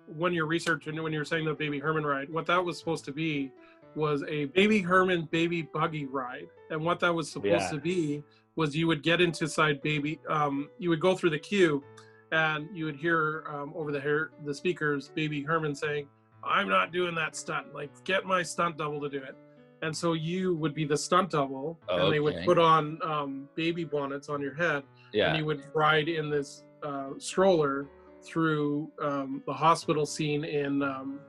when 0.07 0.33
you're 0.33 0.47
researching 0.47 1.01
when 1.01 1.13
you're 1.13 1.25
saying 1.25 1.45
the 1.45 1.53
Baby 1.53 1.79
Herman 1.79 2.05
ride, 2.05 2.29
what 2.29 2.45
that 2.47 2.63
was 2.63 2.77
supposed 2.79 3.05
to 3.05 3.11
be 3.11 3.51
was 3.95 4.23
a 4.27 4.45
Baby 4.45 4.79
Herman 4.79 5.27
baby 5.31 5.61
buggy 5.61 6.05
ride, 6.05 6.47
and 6.71 6.83
what 6.83 6.99
that 7.01 7.13
was 7.13 7.29
supposed 7.31 7.51
Yeah. 7.65 7.69
to 7.71 7.79
be 7.79 8.23
was 8.55 8.75
you 8.75 8.87
would 8.87 9.03
get 9.03 9.21
into 9.21 9.47
side 9.47 9.81
baby, 9.81 10.19
um, 10.29 10.69
you 10.79 10.89
would 10.89 10.99
go 10.99 11.15
through 11.15 11.29
the 11.31 11.39
queue, 11.39 11.83
and 12.31 12.67
you 12.75 12.85
would 12.85 12.95
hear 12.95 13.43
um, 13.53 13.71
over 13.75 13.91
the 13.91 13.99
hair 13.99 14.31
the 14.45 14.53
speakers 14.53 15.09
Baby 15.13 15.43
Herman 15.43 15.75
saying, 15.75 16.07
"I'm 16.45 16.67
not 16.69 16.91
doing 16.91 17.15
that 17.15 17.35
stunt. 17.35 17.73
Like, 17.73 17.89
get 18.03 18.25
my 18.25 18.41
stunt 18.43 18.77
double 18.77 19.01
to 19.01 19.09
do 19.09 19.17
it." 19.23 19.35
And 19.81 19.95
so 19.95 20.13
you 20.13 20.55
would 20.55 20.73
be 20.73 20.85
the 20.85 20.97
stunt 20.97 21.31
double, 21.31 21.77
and 21.89 22.13
they 22.13 22.19
would 22.21 22.35
Okay. 22.35 22.45
put 22.45 22.57
on 22.57 22.99
um, 23.03 23.49
baby 23.55 23.83
bonnets 23.83 24.29
on 24.29 24.41
your 24.41 24.53
head, 24.55 24.83
and 25.29 25.37
you 25.37 25.45
would 25.45 25.61
ride 25.73 26.07
in 26.07 26.29
this 26.29 26.63
uh, 26.83 27.09
stroller 27.17 27.87
through 28.23 28.89
um, 29.01 29.43
the 29.45 29.53
hospital 29.53 30.05
scene 30.05 30.45
in 30.45 30.81
um, 30.81 31.19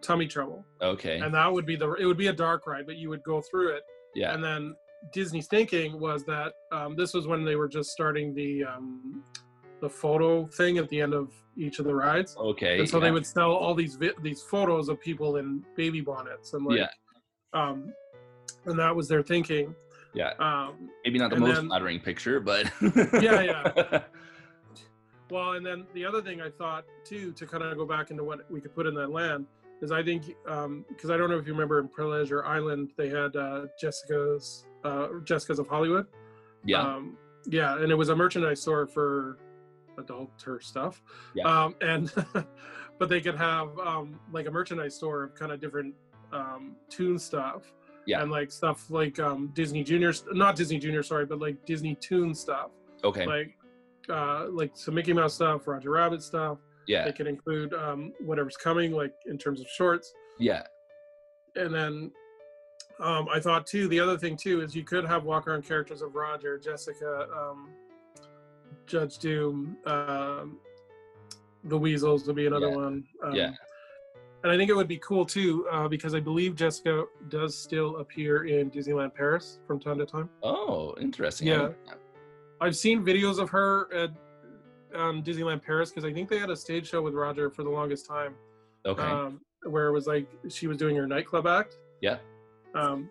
Tummy 0.00 0.26
Trouble, 0.26 0.64
okay 0.82 1.18
and 1.18 1.34
that 1.34 1.52
would 1.52 1.66
be 1.66 1.76
the 1.76 1.92
it 1.94 2.04
would 2.06 2.16
be 2.18 2.28
a 2.28 2.32
dark 2.32 2.66
ride, 2.66 2.86
but 2.86 2.96
you 2.96 3.08
would 3.08 3.22
go 3.24 3.40
through 3.40 3.68
it, 3.76 3.82
yeah 4.14 4.32
and 4.34 4.44
then 4.44 4.76
Disney's 5.12 5.48
thinking 5.48 5.98
was 6.00 6.24
that 6.24 6.52
um, 6.72 6.94
this 6.96 7.12
was 7.14 7.26
when 7.26 7.44
they 7.44 7.56
were 7.56 7.68
just 7.68 7.90
starting 7.90 8.34
the 8.34 8.64
um, 8.64 9.22
the 9.84 9.90
photo 10.04 10.46
thing 10.58 10.78
at 10.78 10.88
the 10.88 10.98
end 11.04 11.12
of 11.14 11.26
each 11.64 11.76
of 11.80 11.84
the 11.84 11.94
rides, 11.94 12.30
okay 12.50 12.74
and 12.80 12.88
so 12.88 12.96
yeah. 12.96 13.04
they 13.04 13.10
would 13.16 13.26
sell 13.36 13.52
all 13.62 13.74
these 13.82 13.94
vi- 14.02 14.18
these 14.28 14.40
photos 14.52 14.88
of 14.88 14.96
people 15.08 15.30
in 15.40 15.46
baby 15.76 16.00
bonnets 16.00 16.48
and 16.54 16.62
like, 16.66 16.78
Yeah. 16.78 16.88
um, 17.60 17.92
and 18.66 18.76
that 18.82 18.92
was 18.98 19.06
their 19.12 19.22
thinking. 19.32 19.66
yeah 20.14 20.32
Um, 20.48 20.70
maybe 21.04 21.18
not 21.22 21.30
the 21.30 21.36
most 21.44 21.56
then- 21.56 21.68
flattering 21.68 22.00
picture 22.08 22.38
but 22.50 22.64
Yeah, 23.26 23.40
yeah. 23.50 24.02
Well, 25.30 25.52
and 25.56 25.64
then 25.68 25.86
the 25.94 26.04
other 26.04 26.20
thing 26.26 26.40
I 26.42 26.50
thought 26.50 26.84
too, 27.10 27.32
to 27.32 27.46
kind 27.46 27.62
of 27.64 27.76
go 27.78 27.86
back 27.86 28.10
into 28.12 28.22
what 28.24 28.38
we 28.54 28.60
could 28.60 28.74
put 28.78 28.86
in 28.86 28.94
that 29.00 29.10
land, 29.10 29.46
is 29.80 29.90
I 29.90 30.02
think 30.02 30.22
because 30.92 31.10
I 31.10 31.16
don't 31.18 31.28
know 31.30 31.38
if 31.38 31.46
you 31.46 31.52
remember 31.54 31.78
in 31.80 31.88
Pleasure 31.88 32.44
Island 32.44 32.92
they 33.00 33.08
had 33.08 33.34
uh, 33.34 33.62
Jessica's 33.80 34.66
uh, 34.84 35.08
Jessica's 35.24 35.58
of 35.58 35.66
Hollywood. 35.74 36.06
yeah 36.64 36.80
Um, 36.82 37.16
yeah, 37.46 37.70
and 37.82 37.88
it 37.90 37.98
was 38.02 38.08
a 38.10 38.16
merchandise 38.24 38.60
store 38.62 38.86
for 38.86 39.38
adulter 39.96 40.62
stuff. 40.62 41.02
Yeah. 41.34 41.44
Um, 41.44 41.74
and 41.80 42.12
but 42.98 43.08
they 43.08 43.20
could 43.20 43.36
have 43.36 43.78
um, 43.78 44.20
like 44.32 44.46
a 44.46 44.50
merchandise 44.50 44.94
store 44.94 45.24
of 45.24 45.34
kind 45.34 45.52
of 45.52 45.60
different 45.60 45.94
um, 46.32 46.76
tune 46.88 47.18
stuff. 47.18 47.72
Yeah. 48.06 48.22
And 48.22 48.30
like 48.30 48.52
stuff 48.52 48.90
like 48.90 49.18
um, 49.18 49.50
Disney 49.54 49.82
Junior, 49.82 50.12
not 50.32 50.56
Disney 50.56 50.78
Junior, 50.78 51.02
sorry, 51.02 51.26
but 51.26 51.40
like 51.40 51.64
Disney 51.64 51.94
Toon 51.94 52.34
stuff 52.34 52.70
okay 53.04 53.26
like 53.26 53.56
uh 54.10 54.46
like 54.50 54.72
some 54.74 54.94
mickey 54.94 55.12
mouse 55.12 55.34
stuff 55.34 55.66
roger 55.68 55.90
rabbit 55.90 56.22
stuff 56.22 56.58
yeah 56.88 57.04
they 57.04 57.12
can 57.12 57.26
include 57.26 57.72
um 57.74 58.12
whatever's 58.20 58.56
coming 58.56 58.92
like 58.92 59.12
in 59.26 59.38
terms 59.38 59.60
of 59.60 59.66
shorts 59.68 60.12
yeah 60.38 60.62
and 61.56 61.72
then 61.72 62.10
um 63.00 63.26
i 63.32 63.38
thought 63.38 63.66
too 63.66 63.86
the 63.88 64.00
other 64.00 64.18
thing 64.18 64.36
too 64.36 64.60
is 64.60 64.74
you 64.74 64.84
could 64.84 65.04
have 65.04 65.24
walk 65.24 65.46
around 65.46 65.64
characters 65.64 66.02
of 66.02 66.14
roger 66.14 66.58
jessica 66.58 67.26
um 67.36 67.68
judge 68.86 69.18
doom 69.18 69.76
um 69.86 70.58
the 71.64 71.78
weasels 71.78 72.26
would 72.26 72.36
be 72.36 72.46
another 72.46 72.68
Yeah. 72.68 72.76
one 72.76 73.04
um, 73.22 73.34
Yeah. 73.34 73.52
and 74.42 74.52
i 74.52 74.56
think 74.56 74.68
it 74.70 74.74
would 74.74 74.88
be 74.88 74.98
cool 74.98 75.24
too 75.24 75.66
uh, 75.70 75.88
because 75.88 76.14
i 76.14 76.20
believe 76.20 76.54
jessica 76.54 77.04
does 77.28 77.56
still 77.56 77.96
appear 77.98 78.44
in 78.44 78.70
disneyland 78.70 79.14
paris 79.14 79.58
from 79.66 79.80
time 79.80 79.98
to 79.98 80.06
time 80.06 80.28
oh 80.42 80.94
interesting 81.00 81.48
Yeah. 81.48 81.70
I've 82.60 82.76
seen 82.76 83.04
videos 83.04 83.38
of 83.38 83.50
her 83.50 83.92
at 83.92 84.10
um, 84.94 85.22
Disneyland 85.24 85.60
Paris 85.62 85.90
because 85.90 86.04
I 86.04 86.12
think 86.14 86.30
they 86.30 86.38
had 86.38 86.50
a 86.50 86.56
stage 86.56 86.88
show 86.88 87.02
with 87.02 87.12
Roger 87.12 87.50
for 87.50 87.64
the 87.64 87.68
longest 87.68 88.06
time, 88.06 88.36
okay 88.86 89.02
um, 89.02 89.40
where 89.64 89.88
it 89.88 89.92
was 89.92 90.06
like 90.06 90.28
she 90.48 90.68
was 90.68 90.78
doing 90.78 90.94
her 90.96 91.06
nightclub 91.06 91.46
act. 91.48 91.76
Yeah. 92.00 92.18
Um, 92.76 93.10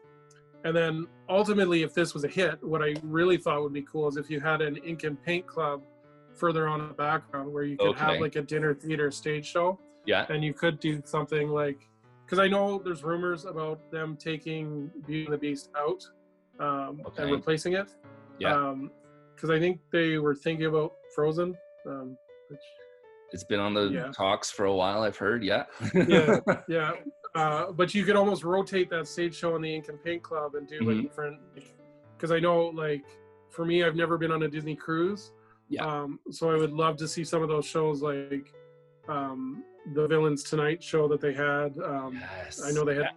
and 0.63 0.75
then 0.75 1.07
ultimately, 1.29 1.83
if 1.83 1.93
this 1.93 2.13
was 2.13 2.23
a 2.23 2.27
hit, 2.27 2.63
what 2.63 2.81
I 2.81 2.95
really 3.03 3.37
thought 3.37 3.61
would 3.61 3.73
be 3.73 3.81
cool 3.83 4.07
is 4.07 4.17
if 4.17 4.29
you 4.29 4.39
had 4.39 4.61
an 4.61 4.77
ink 4.77 5.03
and 5.03 5.21
paint 5.23 5.45
club 5.45 5.81
further 6.35 6.67
on 6.67 6.81
in 6.81 6.87
the 6.87 6.93
background 6.93 7.51
where 7.53 7.63
you 7.63 7.77
could 7.77 7.95
have 7.97 8.19
like 8.19 8.35
a 8.35 8.41
dinner 8.41 8.73
theater 8.73 9.11
stage 9.11 9.45
show, 9.45 9.79
yeah 10.05 10.25
and 10.29 10.43
you 10.43 10.53
could 10.53 10.79
do 10.79 11.01
something 11.05 11.47
like 11.49 11.79
because 12.25 12.39
I 12.39 12.47
know 12.47 12.79
there's 12.83 13.03
rumors 13.03 13.45
about 13.45 13.79
them 13.91 14.17
taking 14.17 14.89
Beauty 15.05 15.25
and 15.25 15.33
the 15.33 15.37
Beast 15.37 15.69
out 15.77 16.03
um, 16.59 17.01
Okay. 17.07 17.23
and 17.23 17.31
replacing 17.31 17.73
it. 17.73 17.89
Yeah. 18.39 18.73
Because 19.35 19.49
I 19.49 19.59
think 19.59 19.79
they 19.91 20.17
were 20.17 20.33
thinking 20.33 20.65
about 20.67 20.93
Frozen. 21.13 21.55
Um, 21.85 22.17
which, 22.49 22.59
it's 23.33 23.43
been 23.43 23.59
on 23.59 23.73
the 23.73 23.89
Yeah. 23.89 24.11
talks 24.11 24.49
for 24.49 24.65
a 24.65 24.73
while 24.73 25.03
i've 25.03 25.17
heard 25.17 25.43
yeah 25.43 25.65
Yeah. 25.93 26.39
yeah. 26.69 26.91
Uh, 27.35 27.71
but 27.71 27.93
you 27.95 28.03
could 28.05 28.15
almost 28.15 28.43
rotate 28.43 28.89
that 28.91 29.07
stage 29.07 29.35
show 29.35 29.55
in 29.55 29.61
the 29.61 29.73
Ink 29.73 29.89
and 29.89 30.01
Paint 30.03 30.21
Club 30.21 30.55
and 30.55 30.67
do 30.67 30.79
like 30.81 30.97
Mhm. 30.97 31.01
different. 31.03 31.39
Because 32.15 32.31
I 32.31 32.39
know, 32.39 32.67
like, 32.67 33.05
for 33.49 33.65
me, 33.65 33.83
I've 33.83 33.95
never 33.95 34.17
been 34.17 34.31
on 34.31 34.43
a 34.43 34.47
Disney 34.47 34.75
cruise. 34.75 35.31
Yeah. 35.69 35.85
Um, 35.85 36.19
so 36.29 36.49
I 36.51 36.55
would 36.55 36.71
love 36.73 36.97
to 36.97 37.07
see 37.07 37.23
some 37.23 37.41
of 37.41 37.49
those 37.49 37.65
shows, 37.65 38.01
like 38.01 38.53
um, 39.09 39.63
the 39.93 40.07
Villains 40.07 40.43
Tonight 40.43 40.81
show 40.81 41.07
that 41.09 41.19
they 41.19 41.33
had. 41.33 41.77
Um, 41.79 42.13
yes 42.13 42.63
I 42.63 42.71
know 42.71 42.85
they 42.85 42.95
had 42.95 43.09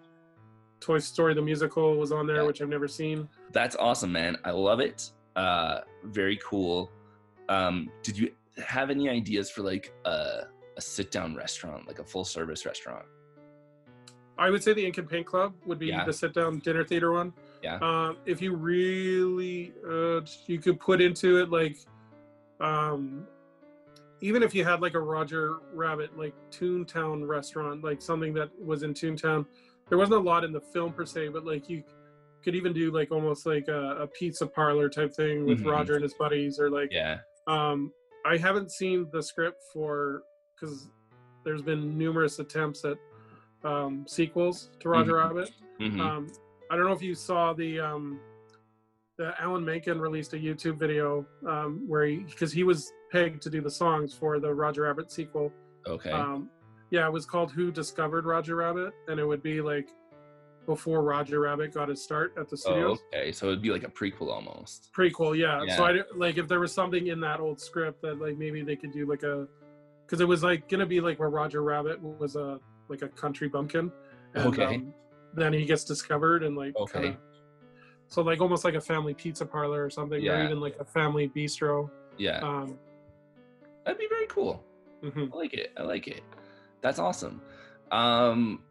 Toy 0.80 0.98
Story 0.98 1.32
the 1.34 1.42
musical 1.42 1.96
was 1.96 2.10
on 2.10 2.26
there, 2.26 2.36
Yeah. 2.36 2.42
which 2.42 2.60
I've 2.62 2.68
never 2.68 2.88
seen. 2.88 3.28
That's 3.52 3.76
awesome, 3.76 4.10
man. 4.12 4.36
I 4.44 4.50
love 4.50 4.80
it. 4.80 5.10
Uh, 5.36 5.82
very 6.04 6.38
cool. 6.38 6.90
Um, 7.48 7.88
did 8.02 8.18
you 8.18 8.32
have 8.64 8.90
any 8.90 9.08
ideas 9.08 9.50
for 9.50 9.62
like 9.62 9.92
a, 10.04 10.44
a 10.76 10.80
sit 10.80 11.10
down 11.12 11.36
restaurant, 11.36 11.86
like 11.86 11.98
a 12.00 12.04
full 12.04 12.24
service 12.24 12.66
restaurant? 12.66 13.04
I 14.38 14.50
would 14.50 14.62
say 14.62 14.72
the 14.74 14.84
Ink 14.84 14.98
and 14.98 15.08
Paint 15.08 15.26
Club 15.26 15.54
would 15.64 15.78
be 15.78 15.86
Yeah. 15.86 16.04
the 16.04 16.12
sit 16.12 16.34
down 16.34 16.58
dinner 16.58 16.84
theater 16.84 17.12
one. 17.12 17.32
Yeah. 17.62 17.78
Um, 17.80 18.18
if 18.26 18.42
you 18.42 18.54
really, 18.54 19.72
uh, 19.88 20.20
you 20.46 20.58
could 20.58 20.78
put 20.78 21.00
into 21.00 21.38
it 21.40 21.50
like, 21.50 21.76
um, 22.60 23.26
even 24.20 24.42
if 24.42 24.54
you 24.54 24.64
had 24.64 24.80
like 24.80 24.94
a 24.94 25.00
Roger 25.00 25.56
Rabbit 25.72 26.16
like 26.18 26.34
Toontown 26.50 27.26
restaurant, 27.26 27.82
like 27.82 28.00
something 28.02 28.32
that 28.34 28.50
was 28.60 28.82
in 28.82 28.92
Toontown, 28.94 29.46
there 29.88 29.98
wasn't 29.98 30.16
a 30.18 30.22
lot 30.22 30.44
in 30.44 30.52
the 30.52 30.60
film 30.60 30.92
per 30.92 31.06
se, 31.06 31.28
but 31.28 31.44
like 31.44 31.68
you 31.68 31.82
could 32.42 32.54
even 32.54 32.72
do 32.72 32.90
like 32.90 33.10
almost 33.10 33.46
like 33.46 33.68
a, 33.68 33.96
a 34.02 34.06
pizza 34.06 34.46
parlor 34.46 34.88
type 34.88 35.12
thing 35.14 35.44
with 35.46 35.60
Mhm. 35.62 35.70
Roger 35.70 35.94
and 35.94 36.02
his 36.02 36.14
buddies, 36.14 36.58
or 36.60 36.70
like 36.70 36.92
Yeah. 36.92 37.20
um, 37.46 37.92
I 38.24 38.36
haven't 38.36 38.70
seen 38.70 39.08
the 39.12 39.22
script 39.22 39.62
for 39.72 40.22
because 40.54 40.88
there's 41.44 41.62
been 41.62 41.96
numerous 41.96 42.38
attempts 42.38 42.84
at 42.84 42.98
um, 43.66 44.04
sequels 44.06 44.70
to 44.80 44.88
Roger 44.88 45.12
Mhm. 45.14 45.22
Rabbit. 45.24 45.50
Mhm. 45.80 46.00
Um, 46.00 46.26
I 46.70 46.76
don't 46.76 46.84
know 46.86 46.92
if 46.92 47.02
you 47.02 47.14
saw 47.14 47.52
the 47.52 47.80
um, 47.80 48.20
the 49.18 49.32
Alan 49.40 49.64
Menken 49.64 49.98
released 50.00 50.34
a 50.34 50.36
YouTube 50.36 50.78
video 50.78 51.26
um, 51.46 51.82
where 51.88 52.04
he 52.04 52.18
because 52.18 52.52
he 52.52 52.64
was 52.64 52.92
pegged 53.10 53.40
to 53.42 53.50
do 53.50 53.60
the 53.60 53.70
songs 53.70 54.12
for 54.14 54.38
the 54.38 54.52
Roger 54.52 54.82
Rabbit 54.82 55.10
sequel. 55.10 55.52
okay. 55.86 56.10
Um, 56.10 56.50
yeah, 56.90 57.06
it 57.06 57.12
was 57.12 57.26
called 57.26 57.50
"Who 57.52 57.70
Discovered 57.72 58.26
Roger 58.26 58.56
Rabbit," 58.56 58.92
and 59.08 59.18
it 59.18 59.24
would 59.24 59.42
be 59.42 59.60
like 59.60 59.88
before 60.66 61.02
Roger 61.02 61.40
Rabbit 61.40 61.72
got 61.72 61.88
his 61.88 62.02
start 62.02 62.34
at 62.36 62.48
the 62.48 62.60
oh, 62.66 62.98
okay. 63.14 63.30
So 63.32 63.46
it'd 63.46 63.62
be 63.62 63.70
like 63.70 63.84
a 63.84 63.88
prequel 63.90 64.30
almost. 64.32 64.90
Prequel, 64.96 65.36
yeah. 65.38 65.64
So 65.76 65.84
I 65.84 66.02
like 66.16 66.38
if 66.38 66.48
there 66.48 66.58
was 66.60 66.72
something 66.72 67.06
in 67.06 67.20
that 67.20 67.38
old 67.40 67.60
script 67.60 68.02
that 68.02 68.20
like 68.20 68.36
maybe 68.36 68.62
they 68.62 68.76
could 68.76 68.92
do 68.92 69.06
like 69.06 69.22
a 69.22 69.46
because 70.04 70.20
it 70.20 70.26
was 70.28 70.42
like 70.42 70.68
gonna 70.68 70.86
be 70.86 71.00
like 71.00 71.18
where 71.20 71.30
Roger 71.30 71.62
Rabbit 71.62 72.00
was 72.02 72.34
a 72.36 72.60
like 72.88 73.02
a 73.02 73.08
country 73.08 73.48
bumpkin. 73.48 73.90
And, 74.34 74.46
Okay. 74.48 74.76
um, 74.76 74.94
then 75.34 75.52
he 75.52 75.64
gets 75.64 75.84
discovered 75.84 76.42
and 76.42 76.56
like 76.56 76.76
Okay. 76.76 77.00
kinda- 77.02 77.18
so 78.08 78.22
like 78.22 78.40
almost 78.40 78.64
like 78.64 78.74
a 78.74 78.80
family 78.80 79.14
pizza 79.14 79.44
parlor 79.44 79.84
or 79.84 79.90
something, 79.90 80.26
or 80.28 80.44
even 80.44 80.60
like 80.60 80.76
a 80.78 80.84
family 80.84 81.28
bistro. 81.28 81.90
Yeah. 82.18 82.38
Um, 82.40 82.78
That'd 83.84 83.98
be 83.98 84.06
very 84.08 84.26
cool. 84.28 84.64
mhm. 85.02 85.32
I 85.32 85.36
like 85.36 85.54
it. 85.54 85.72
I 85.76 85.82
like 85.82 86.08
it. 86.08 86.22
That's 86.82 86.98
awesome. 86.98 87.40
Um 87.90 88.62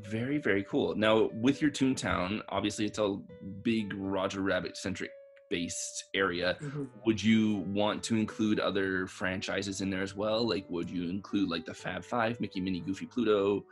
very, 0.00 0.38
very 0.38 0.64
cool. 0.64 0.94
Now 0.96 1.30
with 1.34 1.62
your 1.62 1.70
Toontown, 1.70 2.42
obviously 2.48 2.84
it's 2.84 2.98
a 2.98 3.16
big 3.62 3.92
Roger 3.96 4.40
Rabbit 4.42 4.76
centric 4.76 5.10
based 5.54 6.06
area. 6.14 6.56
Mhm. 6.60 6.88
Would 7.06 7.22
you 7.22 7.58
want 7.80 8.02
to 8.04 8.16
include 8.16 8.58
other 8.58 9.06
franchises 9.06 9.82
in 9.82 9.88
there 9.88 10.02
as 10.02 10.16
well? 10.16 10.40
Like 10.48 10.68
would 10.68 10.90
you 10.90 11.08
include 11.08 11.48
like 11.48 11.64
the 11.64 11.72
Fab 11.72 12.02
Five, 12.02 12.40
Mickey, 12.40 12.60
Minnie, 12.60 12.80
Goofy, 12.80 13.06
Pluto, 13.06 13.64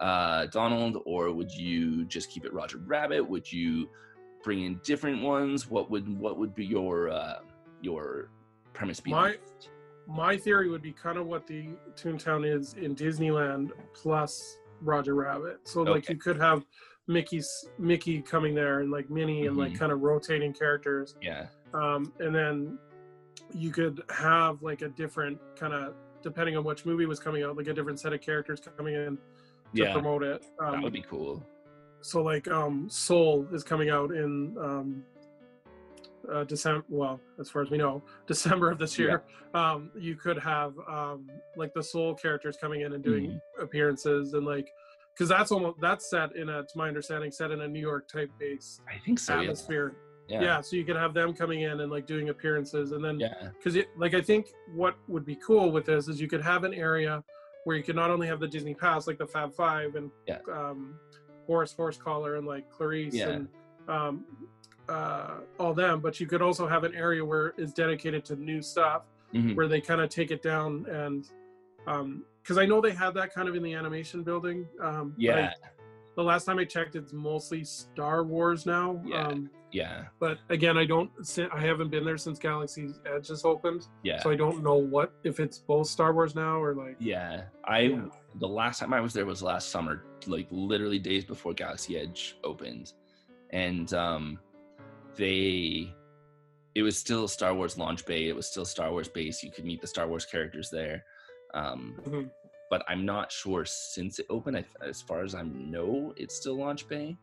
uh, 0.00 0.46
Donald, 0.46 0.98
or 1.06 1.32
would 1.32 1.50
you 1.50 2.04
just 2.04 2.30
keep 2.30 2.44
it 2.44 2.52
Roger 2.52 2.76
Rabbit? 2.76 3.22
Would 3.26 3.50
you 3.50 3.88
bring 4.44 4.64
in 4.64 4.80
different 4.84 5.22
ones? 5.22 5.70
What 5.70 5.90
would 5.90 6.06
what 6.24 6.36
would 6.38 6.54
be 6.54 6.66
your 6.66 7.08
uh 7.08 7.38
your 7.80 8.30
premise 8.74 9.00
be? 9.00 9.10
My 9.10 9.38
my 10.06 10.36
theory 10.36 10.68
would 10.68 10.82
be 10.82 10.92
kind 10.92 11.16
of 11.16 11.26
what 11.26 11.46
the 11.46 11.70
Toontown 11.94 12.44
is 12.44 12.74
in 12.74 12.94
Disneyland 12.94 13.70
plus 13.94 14.58
Roger 14.82 15.14
Rabbit. 15.14 15.60
So 15.64 15.82
like 15.82 16.06
you 16.10 16.16
could 16.16 16.38
have 16.38 16.66
Mickey's 17.10 17.68
Mickey 17.78 18.22
coming 18.22 18.54
there 18.54 18.80
and 18.80 18.90
like 18.90 19.10
Minnie 19.10 19.46
and 19.46 19.56
like 19.56 19.72
Mhm. 19.72 19.78
kind 19.78 19.92
of 19.92 20.00
rotating 20.00 20.52
characters. 20.52 21.16
yeah. 21.20 21.48
Um, 21.74 22.12
and 22.20 22.32
then 22.34 22.78
you 23.52 23.70
could 23.70 24.02
have 24.10 24.62
like 24.62 24.82
a 24.82 24.88
different 24.88 25.38
kind 25.56 25.74
of 25.74 25.94
depending 26.22 26.56
on 26.56 26.62
which 26.64 26.84
movie 26.86 27.06
was 27.06 27.18
coming 27.18 27.42
out, 27.42 27.56
like 27.56 27.66
a 27.66 27.72
different 27.74 27.98
set 27.98 28.12
of 28.12 28.20
characters 28.20 28.60
coming 28.76 28.94
in 28.94 29.16
to 29.16 29.20
Yeah. 29.72 29.92
promote 29.92 30.22
it. 30.22 30.44
That 30.60 30.74
Um, 30.74 30.82
would 30.82 30.92
be 30.92 31.02
cool. 31.02 31.44
so 32.00 32.22
like 32.22 32.46
um 32.48 32.88
Soul 32.88 33.46
is 33.52 33.64
coming 33.64 33.90
out 33.90 34.12
in 34.12 34.56
um 34.58 35.04
uh 36.30 36.44
December 36.44 36.84
well, 36.88 37.20
as 37.40 37.50
far 37.50 37.62
as 37.62 37.70
we 37.70 37.78
know, 37.78 38.02
December 38.26 38.70
of 38.70 38.78
this 38.78 38.96
year. 38.98 39.24
Yeah. 39.54 39.72
Um 39.74 39.90
you 39.96 40.14
could 40.14 40.38
have 40.38 40.78
um 40.86 41.28
like 41.56 41.72
the 41.74 41.82
Soul 41.82 42.14
characters 42.14 42.56
coming 42.56 42.82
in 42.82 42.92
and 42.92 43.02
doing 43.02 43.24
Mm-hmm. 43.30 43.62
appearances 43.62 44.34
and 44.34 44.46
like 44.46 44.72
because 45.14 45.28
that's 45.28 45.50
almost 45.52 45.80
that's 45.80 46.08
set 46.10 46.34
in 46.36 46.48
a 46.48 46.62
to 46.62 46.78
my 46.78 46.88
understanding 46.88 47.30
set 47.30 47.50
in 47.50 47.60
a 47.62 47.68
New 47.68 47.80
York 47.80 48.08
type 48.08 48.30
base 48.38 48.80
I 48.88 48.98
think 49.04 49.18
so. 49.18 49.34
Yeah. 49.36 49.40
atmosphere. 49.42 49.96
Yeah. 50.28 50.42
Yeah. 50.42 50.60
so 50.60 50.76
you 50.76 50.84
could 50.84 50.96
have 50.96 51.12
them 51.12 51.34
coming 51.34 51.62
in 51.62 51.80
and 51.80 51.90
like 51.90 52.06
doing 52.06 52.28
appearances 52.28 52.92
and 52.92 53.04
then 53.04 53.18
Yeah. 53.18 53.50
because 53.56 53.76
it 53.76 53.88
like 53.96 54.14
I 54.14 54.20
think 54.22 54.46
what 54.74 54.96
would 55.08 55.24
be 55.24 55.36
cool 55.36 55.72
with 55.72 55.86
this 55.86 56.08
is 56.08 56.20
you 56.20 56.28
could 56.28 56.42
have 56.42 56.64
an 56.64 56.72
area 56.74 57.22
where 57.64 57.76
you 57.76 57.82
could 57.82 57.96
not 57.96 58.10
only 58.10 58.26
have 58.26 58.40
the 58.40 58.48
Disney 58.48 58.74
Pass 58.74 59.06
like 59.06 59.18
the 59.18 59.26
Fab 59.26 59.52
Five 59.54 59.96
and 59.96 60.10
Yeah. 60.26 60.38
um, 60.52 60.98
Horace 61.46 61.74
Horsecollar 61.74 62.38
and 62.38 62.46
like 62.46 62.70
Clarice 62.70 63.14
Yeah. 63.14 63.28
and 63.30 63.48
um, 63.88 64.24
uh, 64.88 65.40
all 65.58 65.74
them, 65.74 66.00
but 66.00 66.18
you 66.20 66.26
could 66.26 66.42
also 66.42 66.66
have 66.66 66.84
an 66.84 66.94
area 66.94 67.24
where 67.24 67.54
it's 67.58 67.72
dedicated 67.72 68.24
to 68.26 68.36
new 68.36 68.62
stuff 68.62 69.02
Mhm. 69.34 69.54
where 69.56 69.68
they 69.68 69.80
kind 69.80 70.00
of 70.00 70.08
take 70.10 70.30
it 70.30 70.42
down 70.42 70.86
and 70.86 71.28
because 72.42 72.58
I 72.58 72.66
know 72.66 72.80
they 72.80 72.92
had 72.92 73.14
that 73.14 73.32
kind 73.34 73.48
of 73.48 73.54
in 73.54 73.62
the 73.62 73.74
animation 73.74 74.22
building. 74.22 74.66
Um, 74.82 75.14
but 75.18 75.36
I- 75.36 75.40
Yeah. 75.40 75.52
the 76.16 76.22
last 76.24 76.44
time 76.44 76.58
I 76.58 76.64
checked, 76.64 76.96
it's 76.96 77.12
mostly 77.12 77.64
Star 77.64 78.24
Wars 78.24 78.66
now. 78.66 79.02
Yeah. 79.06 79.28
Um, 79.28 79.50
Yeah. 79.72 80.06
but 80.18 80.38
again, 80.48 80.76
I 80.76 80.84
don't. 80.84 81.10
I 81.52 81.60
haven't 81.60 81.90
been 81.90 82.04
there 82.04 82.18
since 82.18 82.38
Galaxy's 82.38 82.98
Edge 83.06 83.28
has 83.28 83.44
opened, 83.44 83.86
Yeah. 84.02 84.20
so 84.20 84.30
I 84.30 84.36
don't 84.36 84.62
know 84.64 84.74
what 84.74 85.12
if 85.22 85.38
it's 85.38 85.58
both 85.58 85.86
Star 85.86 86.12
Wars 86.12 86.34
now 86.34 86.60
or 86.60 86.74
like. 86.74 86.96
Yeah. 86.98 87.44
I 87.64 87.78
Yeah. 87.80 88.06
the 88.36 88.48
last 88.48 88.80
time 88.80 88.92
I 88.92 89.00
was 89.00 89.12
there 89.12 89.26
was 89.26 89.42
last 89.42 89.68
summer, 89.70 90.04
like 90.26 90.48
literally 90.50 90.98
days 90.98 91.24
before 91.24 91.54
Galaxy 91.54 91.96
Edge 91.96 92.36
opened. 92.42 92.92
And 93.50 93.92
um 93.94 94.38
they 95.16 95.94
it 96.74 96.82
was 96.82 96.96
still 96.96 97.26
Star 97.26 97.52
Wars 97.54 97.76
launch 97.76 98.06
bay. 98.06 98.28
It 98.28 98.34
was 98.36 98.46
still 98.46 98.64
Star 98.64 98.90
Wars 98.92 99.08
base. 99.08 99.42
You 99.42 99.50
could 99.50 99.64
meet 99.64 99.80
the 99.80 99.86
Star 99.88 100.06
Wars 100.06 100.24
characters 100.24 100.70
there. 100.70 101.04
Um 101.54 101.96
Mhm. 102.04 102.30
but 102.70 102.84
I'm 102.88 103.04
not 103.04 103.32
sure 103.32 103.64
since 103.64 104.20
it 104.20 104.26
opened. 104.30 104.56
I, 104.56 104.64
as 104.80 105.02
far 105.02 105.24
as 105.24 105.34
I 105.34 105.42
know, 105.42 106.14
it's 106.16 106.36
still 106.36 106.54
launch 106.56 106.86
bay. 106.88 107.18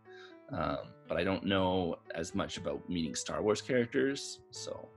Um, 0.52 0.80
but 1.08 1.18
I 1.18 1.24
don't 1.24 1.44
know 1.46 2.00
as 2.16 2.36
much 2.36 2.58
about 2.58 2.88
meeting 2.90 3.16
Star 3.16 3.42
Wars 3.42 3.62
characters, 3.62 4.40
so 4.52 4.90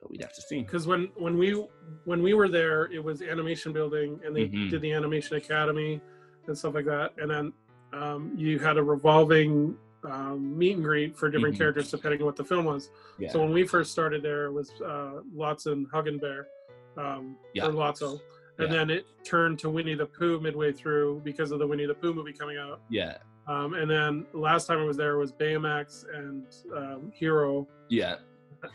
but 0.00 0.10
we'd 0.10 0.22
have 0.22 0.32
to 0.34 0.40
see. 0.42 0.60
Because 0.62 0.86
when 0.86 1.10
when 1.16 1.36
we 1.36 1.52
when 2.04 2.22
we 2.22 2.32
were 2.32 2.48
there, 2.48 2.90
it 2.90 3.02
was 3.04 3.20
animation 3.20 3.72
building, 3.72 4.18
and 4.24 4.34
they 4.34 4.48
Mhm. 4.48 4.70
did 4.70 4.80
the 4.80 4.92
animation 4.92 5.36
academy 5.36 6.00
and 6.46 6.56
stuff 6.56 6.74
like 6.74 6.86
that. 6.86 7.12
And 7.18 7.30
then 7.30 7.52
um, 7.92 8.32
you 8.36 8.58
had 8.58 8.76
a 8.78 8.82
revolving 8.82 9.76
um, 10.04 10.56
meet 10.56 10.76
and 10.76 10.84
greet 10.84 11.14
for 11.18 11.28
different 11.28 11.54
Mhm. 11.54 11.58
characters 11.58 11.90
depending 11.90 12.20
on 12.22 12.26
what 12.26 12.36
the 12.36 12.44
film 12.44 12.64
was. 12.64 12.88
Yeah. 13.18 13.28
So 13.32 13.40
when 13.42 13.52
we 13.52 13.66
first 13.66 13.92
started 13.92 14.22
there, 14.22 14.46
it 14.46 14.52
was 14.52 14.70
uh, 14.80 15.20
Lots-o'-Huggin' 15.34 16.18
Bear, 16.18 16.48
um, 16.96 17.36
Yeah. 17.54 17.66
or 17.66 17.72
Lotso. 17.72 18.20
And 18.58 18.68
Yeah. 18.68 18.78
then 18.78 18.90
it 18.90 19.06
turned 19.24 19.58
to 19.60 19.70
Winnie 19.70 19.94
the 19.94 20.06
Pooh 20.06 20.38
midway 20.40 20.72
through 20.72 21.20
because 21.24 21.50
of 21.50 21.58
the 21.58 21.66
Winnie 21.66 21.86
the 21.86 21.94
Pooh 21.94 22.12
movie 22.14 22.32
coming 22.32 22.58
out. 22.58 22.80
yeah. 22.90 23.18
Um, 23.48 23.74
and 23.74 23.90
then 23.90 24.26
last 24.32 24.66
time 24.66 24.78
I 24.78 24.84
was 24.84 24.96
there 24.96 25.16
was 25.16 25.32
Baymax 25.32 26.04
and 26.14 26.46
um, 26.76 27.10
Hero. 27.12 27.66
Yeah. 27.88 28.16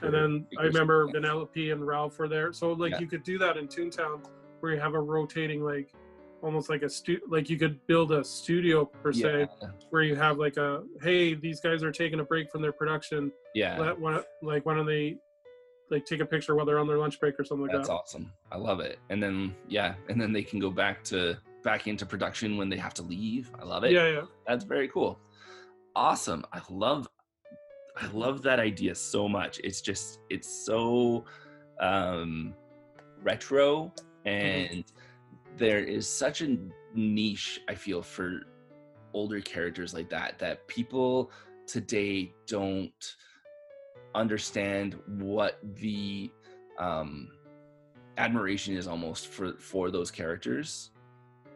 And 0.02 0.14
then 0.14 0.48
I 0.58 0.64
remember 0.64 1.08
Vanellope 1.08 1.72
and 1.72 1.86
Ralph 1.86 2.18
were 2.18 2.28
there. 2.28 2.52
So 2.52 2.74
like 2.74 2.92
Yeah. 2.94 3.00
you 3.00 3.08
could 3.08 3.24
do 3.24 3.38
that 3.38 3.56
in 3.58 3.68
Toontown 3.68 4.26
where 4.60 4.74
you 4.74 4.80
have 4.80 4.96
a 4.96 5.00
rotating 5.00 5.64
like 5.64 5.94
almost 6.42 6.70
like 6.70 6.82
a 6.84 6.90
stu 6.90 7.20
like 7.30 7.50
you 7.50 7.58
could 7.58 7.80
build 7.88 8.12
a 8.12 8.24
studio 8.24 8.86
per 8.86 9.12
se 9.14 9.48
Yeah. 9.62 9.68
where 9.92 10.02
you 10.04 10.16
have 10.16 10.38
like 10.38 10.58
a 10.58 10.84
hey 11.02 11.34
these 11.34 11.60
guys 11.62 11.82
are 11.84 11.92
taking 11.92 12.20
a 12.20 12.24
break 12.24 12.52
from 12.52 12.62
their 12.62 12.72
production 12.74 13.32
Yeah. 13.56 13.80
let 13.80 14.00
why, 14.00 14.22
like 14.42 14.66
why 14.66 14.76
don't 14.76 14.86
they 14.86 15.18
like 15.92 16.06
take 16.06 16.20
a 16.20 16.26
picture 16.26 16.56
while 16.56 16.66
they're 16.66 16.80
on 16.80 16.88
their 16.88 16.98
lunch 16.98 17.20
break 17.20 17.40
or 17.40 17.44
something 17.44 17.64
like 17.64 17.72
that. 17.72 17.80
That's 17.80 17.90
awesome. 17.90 18.32
I 18.52 18.58
love 18.58 18.80
it. 18.80 19.00
And 19.10 19.22
then 19.22 19.56
yeah, 19.68 19.96
and 20.10 20.20
then 20.20 20.34
they 20.34 20.44
can 20.44 20.60
go 20.60 20.70
back 20.70 21.04
to 21.06 21.38
back 21.64 21.88
into 21.88 22.06
production 22.06 22.58
when 22.58 22.70
they 22.70 22.78
have 22.78 22.94
to 22.96 23.02
leave. 23.02 23.52
I 23.60 23.64
love 23.66 23.84
it. 23.84 23.92
yeah 23.92 24.08
yeah 24.08 24.22
That's 24.48 24.64
very 24.64 24.88
cool. 24.88 25.20
Awesome. 25.96 26.46
I 26.54 26.62
love 26.70 27.08
I 27.98 28.08
love 28.08 28.42
that 28.44 28.60
idea 28.60 28.96
so 28.96 29.28
much. 29.28 29.60
It's 29.64 29.82
just 29.82 30.20
it's 30.30 30.50
so 30.66 31.26
um 31.80 32.54
retro 33.22 33.94
and 34.26 34.86
there 35.58 35.80
is 35.80 36.08
such 36.08 36.42
a 36.42 36.58
niche 36.94 37.62
I 37.68 37.76
feel 37.76 38.02
for 38.02 38.42
older 39.14 39.40
characters 39.42 39.94
like 39.94 40.10
that 40.10 40.38
that 40.40 40.68
people 40.68 41.32
today 41.66 42.34
don't 42.48 43.16
understand 44.16 44.96
what 45.06 45.60
the 45.76 46.32
um 46.80 47.30
admiration 48.18 48.76
is 48.76 48.88
almost 48.88 49.28
for 49.28 49.54
for 49.54 49.92
those 49.92 50.10
characters. 50.10 50.92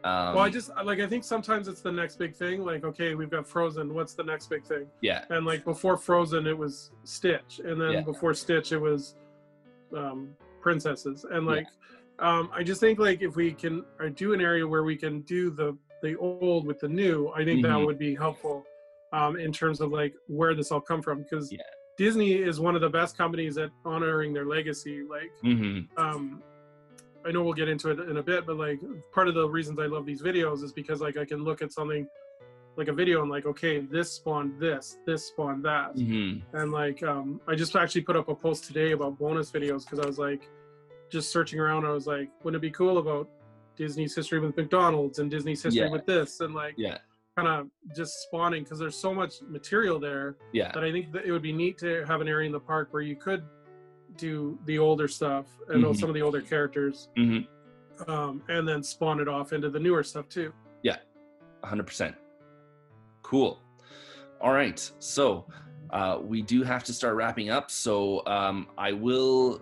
Um, 0.02 0.34
well 0.34 0.44
i 0.44 0.48
just 0.48 0.70
like 0.84 0.98
i 1.00 1.06
think 1.06 1.24
sometimes 1.24 1.68
it's 1.68 1.82
the 1.82 1.92
next 1.92 2.16
big 2.18 2.34
thing 2.34 2.64
like 2.64 2.84
okay 2.84 3.14
we've 3.14 3.28
got 3.28 3.46
frozen 3.46 3.92
what's 3.92 4.14
the 4.14 4.22
next 4.22 4.48
big 4.48 4.64
thing 4.64 4.86
yeah, 5.02 5.24
and 5.28 5.44
like 5.44 5.62
before 5.62 5.98
frozen 5.98 6.46
it 6.46 6.56
was 6.56 6.90
stitch 7.04 7.60
and 7.62 7.78
then 7.78 7.92
Yeah. 7.92 8.00
before 8.00 8.32
stitch 8.32 8.72
it 8.72 8.78
was 8.78 9.16
um 9.94 10.34
princesses 10.62 11.26
and 11.30 11.46
like 11.46 11.66
um 12.18 12.48
i 12.54 12.62
just 12.62 12.80
think 12.80 12.98
like 12.98 13.20
if 13.20 13.36
we 13.36 13.52
can 13.52 13.84
do 14.14 14.32
an 14.32 14.40
area 14.40 14.66
where 14.66 14.84
we 14.84 14.96
can 14.96 15.20
do 15.22 15.50
the 15.50 15.76
the 16.02 16.16
old 16.16 16.66
with 16.66 16.80
the 16.80 16.88
new 16.88 17.28
i 17.36 17.44
think 17.44 17.60
that 17.62 17.68
Mhm. 17.76 17.84
would 17.84 17.98
be 17.98 18.14
helpful 18.14 18.64
um 19.12 19.36
in 19.38 19.52
terms 19.52 19.82
of 19.82 19.90
like 19.90 20.14
where 20.28 20.54
this 20.54 20.72
all 20.72 20.80
come 20.80 21.02
from 21.02 21.22
because 21.22 21.52
Yeah. 21.52 21.58
Disney 22.00 22.32
is 22.32 22.58
one 22.58 22.74
of 22.74 22.80
the 22.80 22.88
best 22.88 23.12
companies 23.22 23.58
at 23.58 23.70
honoring 23.84 24.32
their 24.32 24.46
legacy 24.46 25.02
like 25.16 25.30
hmm 25.42 25.80
um 25.98 26.42
I 27.26 27.30
know 27.32 27.42
we'll 27.42 27.52
get 27.62 27.68
into 27.68 27.90
it 27.90 27.98
in 28.08 28.16
a 28.16 28.22
bit, 28.22 28.46
but 28.46 28.56
like 28.56 28.80
part 29.12 29.28
of 29.28 29.34
the 29.34 29.46
reasons 29.46 29.78
I 29.78 29.84
love 29.84 30.06
these 30.06 30.22
videos 30.22 30.62
is 30.64 30.72
because 30.72 31.02
like 31.02 31.18
I 31.18 31.26
can 31.26 31.44
look 31.44 31.60
at 31.60 31.70
something 31.70 32.08
like 32.78 32.88
a 32.88 32.94
video 32.94 33.20
and 33.20 33.30
like, 33.30 33.44
okay, 33.44 33.80
this 33.80 34.10
spawned 34.12 34.58
this, 34.58 34.96
this 35.04 35.26
spawned 35.26 35.62
that. 35.66 35.90
hmm 35.96 36.36
And 36.54 36.72
like 36.72 37.02
um 37.02 37.38
I 37.46 37.54
just 37.62 37.76
actually 37.76 38.04
put 38.08 38.16
up 38.16 38.28
a 38.30 38.34
post 38.34 38.64
today 38.64 38.92
about 38.92 39.18
bonus 39.18 39.50
videos 39.50 39.82
because 39.84 39.98
I 40.00 40.06
was 40.06 40.18
like 40.18 40.42
just 41.12 41.30
searching 41.30 41.60
around, 41.60 41.84
I 41.84 41.90
was 41.90 42.06
like, 42.06 42.30
wouldn't 42.42 42.58
it 42.64 42.66
be 42.68 42.70
cool 42.70 42.96
about 42.96 43.28
Disney's 43.76 44.14
history 44.16 44.40
with 44.40 44.56
McDonald's 44.56 45.18
and 45.18 45.30
Disney's 45.30 45.62
history 45.62 45.84
Yeah. 45.88 45.90
with 45.96 46.06
this 46.06 46.40
and 46.40 46.54
like 46.54 46.74
Yeah. 46.78 46.98
Kind 47.42 47.60
of 47.60 47.68
just 47.96 48.22
spawning 48.22 48.62
because 48.64 48.78
there's 48.78 48.96
so 48.96 49.14
much 49.14 49.34
material 49.48 49.98
there 49.98 50.36
Yeah. 50.52 50.70
that 50.72 50.84
I 50.84 50.92
think 50.92 51.12
that 51.12 51.24
it 51.24 51.32
would 51.32 51.42
be 51.42 51.52
neat 51.52 51.78
to 51.78 52.04
have 52.06 52.20
an 52.20 52.28
area 52.28 52.46
in 52.46 52.52
the 52.52 52.60
park 52.60 52.88
where 52.92 53.02
you 53.02 53.16
could 53.16 53.42
do 54.16 54.58
the 54.66 54.78
older 54.78 55.08
stuff 55.08 55.46
and 55.68 55.82
Mhm. 55.84 55.96
some 55.98 56.08
of 56.10 56.14
the 56.14 56.22
older 56.22 56.40
characters 56.42 57.08
Mhm. 57.16 57.46
um, 58.08 58.42
and 58.48 58.66
then 58.68 58.82
spawn 58.82 59.20
it 59.20 59.28
off 59.28 59.52
into 59.52 59.70
the 59.70 59.80
newer 59.80 60.02
stuff 60.02 60.28
too. 60.28 60.52
yeah 60.82 60.96
100%. 61.62 62.14
Cool. 63.22 63.60
All 64.40 64.52
right. 64.52 64.78
So 64.98 65.46
uh, 65.90 66.18
we 66.22 66.40
do 66.42 66.62
have 66.62 66.84
to 66.84 66.92
start 66.92 67.14
wrapping 67.16 67.50
up. 67.50 67.70
So 67.70 68.24
um, 68.26 68.68
I 68.78 68.92
will 68.92 69.60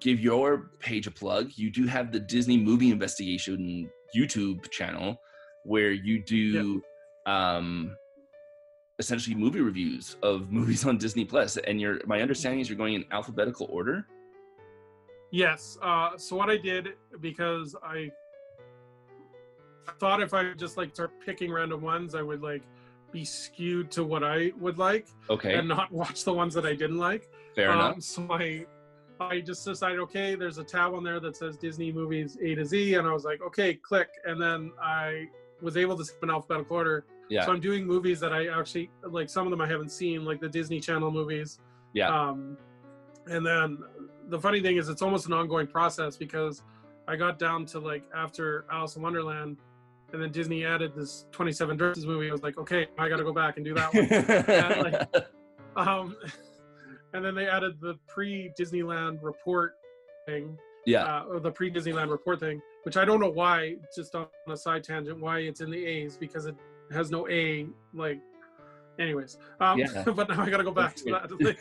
give 0.00 0.18
your 0.20 0.70
page 0.80 1.06
a 1.06 1.10
plug. 1.10 1.52
You 1.56 1.70
do 1.70 1.86
have 1.86 2.12
the 2.12 2.18
Disney 2.20 2.56
Movie 2.56 2.90
Investigation 2.90 3.88
YouTube 4.16 4.70
channel 4.70 5.20
where 5.64 5.90
you 5.92 6.22
do 6.22 6.82
um, 7.26 7.96
essentially 8.98 9.34
movie 9.34 9.60
reviews 9.60 10.16
of 10.22 10.50
movies 10.58 10.84
on 10.86 10.96
Disney 10.98 11.24
Plus. 11.24 11.56
And 11.58 11.80
your 11.80 12.00
my 12.06 12.20
understanding 12.22 12.60
is 12.60 12.68
you're 12.68 12.78
going 12.78 12.94
in 12.94 13.04
alphabetical 13.10 13.66
order. 13.70 14.06
Yes. 15.30 15.76
Uh, 15.82 16.16
so 16.16 16.36
what 16.36 16.48
I 16.48 16.56
did 16.56 16.90
because 17.20 17.74
I 17.82 18.10
thought 19.98 20.22
if 20.22 20.34
I 20.34 20.52
just 20.54 20.76
like 20.76 20.94
start 20.94 21.10
picking 21.24 21.52
random 21.52 21.82
ones, 21.82 22.14
I 22.14 22.22
would 22.22 22.42
like 22.42 22.62
be 23.12 23.24
skewed 23.24 23.90
to 23.92 24.04
what 24.04 24.24
I 24.24 24.52
would 24.58 24.78
like 24.78 25.06
Okay. 25.30 25.54
and 25.54 25.68
not 25.68 25.90
watch 25.92 26.24
the 26.24 26.32
ones 26.32 26.54
that 26.54 26.66
I 26.66 26.74
didn't 26.74 26.98
like. 26.98 27.28
Fair 27.54 27.72
enough. 27.72 27.94
Um, 27.94 28.00
so 28.00 28.26
I, 28.30 28.66
I 29.20 29.40
just 29.40 29.64
decided, 29.64 29.98
okay, 30.00 30.34
there's 30.34 30.58
a 30.58 30.64
tab 30.64 30.92
on 30.92 31.02
there 31.02 31.20
that 31.20 31.36
says 31.36 31.56
Disney 31.56 31.92
movies 31.92 32.36
A 32.42 32.54
to 32.54 32.64
Z, 32.64 32.94
and 32.94 33.06
I 33.06 33.12
was 33.12 33.24
like, 33.24 33.40
okay, 33.42 33.74
click, 33.74 34.08
and 34.26 34.40
then 34.40 34.72
I 34.82 35.26
was 35.62 35.76
able 35.76 35.96
to 35.96 36.04
skip 36.04 36.22
in 36.22 36.30
alphabetical 36.30 36.76
order. 36.76 37.06
Yeah. 37.28 37.44
So 37.44 37.52
I'm 37.52 37.60
doing 37.60 37.86
movies 37.86 38.20
that 38.20 38.32
I 38.32 38.48
actually 38.48 38.90
like. 39.02 39.28
Some 39.28 39.46
of 39.46 39.50
them 39.50 39.60
I 39.60 39.66
haven't 39.66 39.90
seen, 39.90 40.24
like 40.24 40.40
the 40.40 40.48
Disney 40.48 40.80
Channel 40.80 41.10
movies. 41.10 41.58
Yeah. 41.92 42.08
Um, 42.08 42.56
and 43.26 43.44
then 43.44 43.78
the 44.28 44.38
funny 44.38 44.60
thing 44.60 44.76
is, 44.76 44.88
it's 44.88 45.02
almost 45.02 45.26
an 45.26 45.32
ongoing 45.32 45.66
process 45.66 46.16
because 46.16 46.62
I 47.08 47.16
got 47.16 47.38
down 47.38 47.66
to 47.66 47.80
like 47.80 48.04
after 48.14 48.64
Alice 48.70 48.96
in 48.96 49.02
Wonderland, 49.02 49.56
and 50.12 50.22
then 50.22 50.30
Disney 50.30 50.64
added 50.64 50.94
this 50.94 51.26
27 51.32 51.76
Dresses 51.76 52.06
movie. 52.06 52.28
I 52.28 52.32
was 52.32 52.42
like, 52.42 52.58
okay, 52.58 52.86
I 52.98 53.08
got 53.08 53.16
to 53.16 53.24
go 53.24 53.32
back 53.32 53.56
and 53.56 53.64
do 53.64 53.74
that 53.74 55.08
one. 55.12 55.24
Um, 55.76 56.16
and 57.12 57.22
then 57.22 57.34
they 57.34 57.46
added 57.46 57.80
the 57.82 57.98
pre 58.08 58.50
Disneyland 58.58 59.18
report 59.22 59.74
thing, 60.26 60.56
yeah. 60.86 61.04
uh, 61.04 61.24
or 61.24 61.38
the 61.38 61.50
pre 61.50 61.70
Disneyland 61.70 62.10
report 62.10 62.40
thing, 62.40 62.62
which 62.84 62.96
I 62.96 63.04
don't 63.04 63.20
know 63.20 63.28
why, 63.28 63.76
just 63.94 64.14
on 64.14 64.26
a 64.48 64.56
side 64.56 64.82
tangent, 64.82 65.20
why 65.20 65.40
it's 65.40 65.60
in 65.60 65.70
the 65.70 65.84
A's 65.84 66.16
because 66.16 66.46
it 66.46 66.54
has 66.92 67.10
no 67.10 67.28
A. 67.28 67.66
Like, 67.94 68.20
anyways. 68.98 69.38
Um, 69.60 69.78
Yeah. 69.78 70.04
but 70.14 70.28
now 70.28 70.42
I 70.42 70.50
got 70.50 70.58
to 70.58 70.64
go 70.64 70.72
back 70.72 70.96
That's 70.96 71.02
to 71.02 71.10
that. 71.12 71.40
Like, 71.40 71.60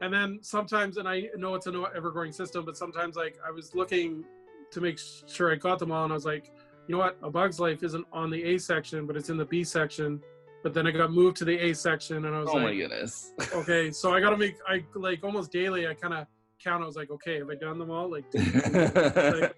and 0.00 0.12
then 0.12 0.38
sometimes, 0.42 0.96
and 0.96 1.08
I 1.08 1.28
know 1.36 1.54
it's 1.54 1.66
an 1.66 1.84
ever 1.94 2.10
growing 2.10 2.32
system, 2.32 2.64
but 2.64 2.76
sometimes, 2.76 3.16
like, 3.16 3.38
I 3.46 3.50
was 3.50 3.74
looking 3.74 4.24
to 4.70 4.80
make 4.80 4.98
sure 5.26 5.52
I 5.52 5.56
got 5.56 5.78
them 5.78 5.92
all, 5.92 6.04
and 6.04 6.12
I 6.12 6.14
was 6.14 6.24
like, 6.24 6.50
you 6.86 6.96
know 6.96 6.98
what? 6.98 7.18
A 7.22 7.30
Bug's 7.30 7.60
Life 7.60 7.82
isn't 7.82 8.06
on 8.12 8.30
the 8.30 8.42
A 8.42 8.58
section, 8.58 9.06
but 9.06 9.16
it's 9.16 9.28
in 9.28 9.36
the 9.36 9.44
B 9.44 9.62
section. 9.62 10.20
But 10.62 10.74
then 10.74 10.86
I 10.86 10.90
got 10.90 11.12
moved 11.12 11.36
to 11.38 11.44
the 11.44 11.56
A 11.58 11.74
section, 11.74 12.24
and 12.24 12.34
I 12.34 12.40
was 12.40 12.48
oh 12.50 12.54
like, 12.54 12.62
oh 12.62 12.66
my 12.66 12.74
goodness. 12.74 13.32
okay, 13.54 13.90
so 13.90 14.12
I 14.12 14.20
gotta 14.20 14.36
make 14.36 14.56
I 14.66 14.84
like 14.94 15.22
almost 15.24 15.52
daily. 15.52 15.86
I 15.86 15.94
kind 15.94 16.14
of 16.14 16.26
count. 16.62 16.82
I 16.82 16.86
was 16.86 16.96
like, 16.96 17.10
okay, 17.10 17.38
have 17.38 17.48
I 17.48 17.54
done 17.54 17.78
them 17.78 17.90
all? 17.90 18.10
Like, 18.10 18.24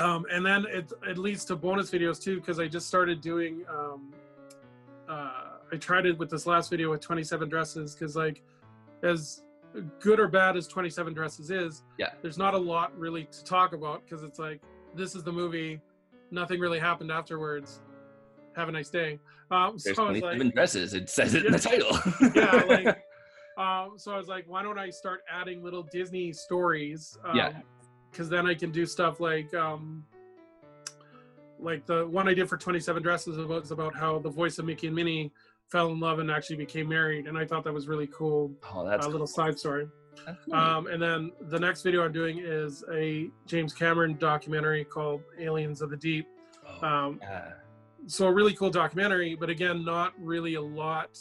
um, 0.00 0.24
and 0.32 0.44
then 0.44 0.64
it 0.68 0.92
it 1.06 1.18
leads 1.18 1.44
to 1.46 1.56
bonus 1.56 1.90
videos 1.90 2.20
too 2.20 2.36
because 2.40 2.58
I 2.58 2.66
just 2.66 2.88
started 2.88 3.20
doing. 3.20 3.64
Um, 3.68 4.12
uh, 5.08 5.32
I 5.72 5.76
tried 5.76 6.06
it 6.06 6.18
with 6.18 6.30
this 6.30 6.46
last 6.46 6.70
video 6.70 6.90
with 6.90 7.00
27 7.00 7.48
dresses 7.48 7.94
because 7.94 8.16
like, 8.16 8.42
as 9.02 9.42
good 10.00 10.18
or 10.18 10.26
bad 10.28 10.56
as 10.56 10.66
27 10.66 11.14
dresses 11.14 11.50
is, 11.50 11.82
Yeah. 11.98 12.10
there's 12.22 12.38
not 12.38 12.54
a 12.54 12.58
lot 12.58 12.96
really 12.98 13.24
to 13.24 13.44
talk 13.44 13.72
about 13.72 14.02
because 14.04 14.22
it's 14.24 14.38
like 14.38 14.60
this 14.96 15.14
is 15.14 15.22
the 15.22 15.32
movie, 15.32 15.80
nothing 16.32 16.58
really 16.60 16.78
happened 16.80 17.10
afterwards. 17.12 17.80
Have 18.56 18.68
a 18.68 18.72
nice 18.72 18.90
day. 18.90 19.20
Um, 19.52 19.78
so 19.78 19.90
There's 19.90 19.98
I 19.98 20.04
27 20.04 20.38
like, 20.46 20.54
dresses. 20.54 20.94
It 20.94 21.08
says 21.08 21.34
it 21.34 21.44
in 21.46 21.52
the 21.52 21.58
title. 21.58 21.96
yeah, 22.34 22.62
like 22.68 23.04
um, 23.56 23.92
so 23.96 24.12
I 24.12 24.16
was 24.16 24.26
like, 24.28 24.44
why 24.48 24.62
don't 24.62 24.78
I 24.78 24.90
start 24.90 25.20
adding 25.30 25.62
little 25.62 25.84
Disney 25.84 26.32
stories? 26.32 27.16
Um, 27.24 27.36
Yeah. 27.36 27.52
Because 28.10 28.28
then 28.28 28.46
I 28.46 28.54
can 28.54 28.70
do 28.70 28.86
stuff 28.86 29.20
like, 29.20 29.52
um, 29.54 30.04
like 31.58 31.86
the 31.86 32.06
one 32.06 32.28
I 32.28 32.34
did 32.34 32.48
for 32.48 32.56
27 32.56 33.02
Dresses 33.02 33.36
about, 33.38 33.60
was 33.62 33.70
about 33.70 33.94
how 33.94 34.18
the 34.18 34.30
voice 34.30 34.58
of 34.58 34.64
Mickey 34.64 34.86
and 34.86 34.96
Minnie 34.96 35.32
fell 35.68 35.90
in 35.92 36.00
love 36.00 36.18
and 36.18 36.30
actually 36.30 36.56
became 36.56 36.88
married, 36.88 37.26
and 37.26 37.38
I 37.38 37.44
thought 37.44 37.62
that 37.64 37.72
was 37.72 37.86
really 37.86 38.08
cool. 38.08 38.50
oh, 38.74 38.84
that's 38.84 39.06
a 39.06 39.08
little 39.08 39.26
side 39.26 39.58
story. 39.58 39.86
Cool. 40.46 40.54
Um, 40.54 40.86
and 40.88 41.00
then 41.00 41.30
the 41.42 41.58
next 41.58 41.82
video 41.82 42.04
I'm 42.04 42.12
doing 42.12 42.38
is 42.42 42.82
a 42.92 43.30
James 43.46 43.72
Cameron 43.72 44.16
documentary 44.18 44.84
called 44.84 45.22
Aliens 45.38 45.80
of 45.80 45.90
the 45.90 45.96
Deep. 45.96 46.26
Oh, 46.82 46.86
Um, 46.86 47.18
yeah. 47.22 47.52
so 48.06 48.26
a 48.26 48.32
really 48.32 48.54
cool 48.54 48.70
documentary 48.70 49.34
but 49.34 49.48
again 49.50 49.84
not 49.84 50.12
really 50.18 50.54
a 50.54 50.60
lot 50.60 51.18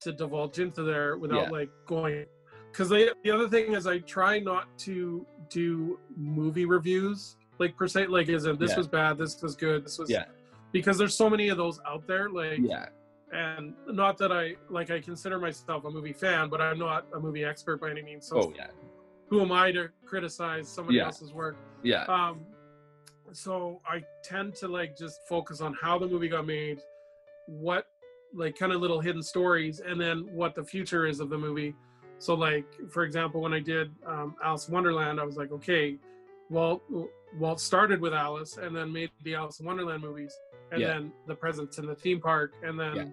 to 0.00 0.12
divulge 0.12 0.58
into 0.58 0.82
there 0.82 1.18
without 1.18 1.44
Yeah. 1.44 1.50
like 1.50 1.70
going 1.86 2.26
because 2.70 2.88
the 2.88 3.14
the 3.24 3.30
other 3.30 3.48
thing 3.48 3.74
is 3.74 3.86
i 3.86 3.98
try 4.00 4.38
not 4.38 4.66
to 4.78 5.26
do 5.48 5.98
movie 6.16 6.64
reviews 6.64 7.36
like 7.58 7.76
per 7.76 7.86
se 7.88 8.06
like 8.06 8.28
is 8.28 8.46
it 8.46 8.58
this 8.58 8.70
Yeah. 8.72 8.76
was 8.78 8.88
bad 8.88 9.18
this 9.18 9.40
was 9.42 9.56
good 9.56 9.84
this 9.84 9.98
was 9.98 10.10
Yeah. 10.10 10.24
because 10.72 10.96
there's 10.98 11.14
so 11.14 11.28
many 11.28 11.48
of 11.48 11.56
those 11.58 11.80
out 11.86 12.06
there 12.06 12.28
like 12.30 12.58
Yeah. 12.60 12.86
and 13.32 13.74
not 13.86 14.18
that 14.18 14.32
i 14.32 14.56
like 14.68 14.90
i 14.90 15.00
consider 15.00 15.38
myself 15.38 15.84
a 15.84 15.90
movie 15.90 16.12
fan 16.12 16.48
but 16.48 16.60
i'm 16.60 16.78
not 16.78 17.06
a 17.14 17.20
movie 17.20 17.44
expert 17.44 17.80
by 17.80 17.90
any 17.90 18.02
means 18.02 18.26
so 18.26 18.38
Oh, 18.40 18.52
yeah. 18.56 18.68
who 19.28 19.40
am 19.40 19.52
i 19.52 19.72
to 19.72 19.88
criticize 20.06 20.68
somebody 20.68 20.98
Yeah. 20.98 21.06
else's 21.06 21.32
work 21.32 21.56
Yeah. 21.82 22.04
um 22.04 22.40
so 23.32 23.80
i 23.86 24.02
tend 24.24 24.54
to 24.56 24.68
like 24.68 24.96
just 24.96 25.20
focus 25.28 25.60
on 25.60 25.74
how 25.80 25.98
the 25.98 26.06
movie 26.08 26.28
got 26.28 26.46
made 26.46 26.80
what 27.46 27.86
like 28.34 28.56
kind 28.56 28.72
of 28.72 28.80
little 28.80 29.00
hidden 29.00 29.22
stories 29.22 29.80
and 29.80 30.00
then 30.00 30.18
what 30.32 30.54
the 30.54 30.62
future 30.64 31.06
is 31.06 31.18
of 31.20 31.30
the 31.30 31.38
movie 31.38 31.74
so 32.20 32.34
like 32.34 32.66
for 32.88 33.02
example 33.02 33.40
when 33.40 33.52
i 33.52 33.58
did 33.58 33.90
um, 34.06 34.34
alice 34.44 34.68
in 34.68 34.74
wonderland 34.74 35.18
i 35.18 35.24
was 35.24 35.36
like 35.36 35.50
okay 35.50 35.96
walt 36.50 36.82
walt 37.38 37.58
started 37.60 38.00
with 38.00 38.12
alice 38.14 38.56
and 38.58 38.74
then 38.76 38.92
made 38.92 39.10
the 39.24 39.34
alice 39.34 39.58
in 39.60 39.66
wonderland 39.66 40.02
movies 40.02 40.34
and 40.72 40.80
Yeah. 40.80 40.88
then 40.92 41.12
the 41.26 41.34
presence 41.34 41.78
in 41.78 41.86
the 41.86 41.94
theme 41.94 42.20
park 42.20 42.52
and 42.62 42.78
then 42.78 42.94
Yeah. 42.96 43.04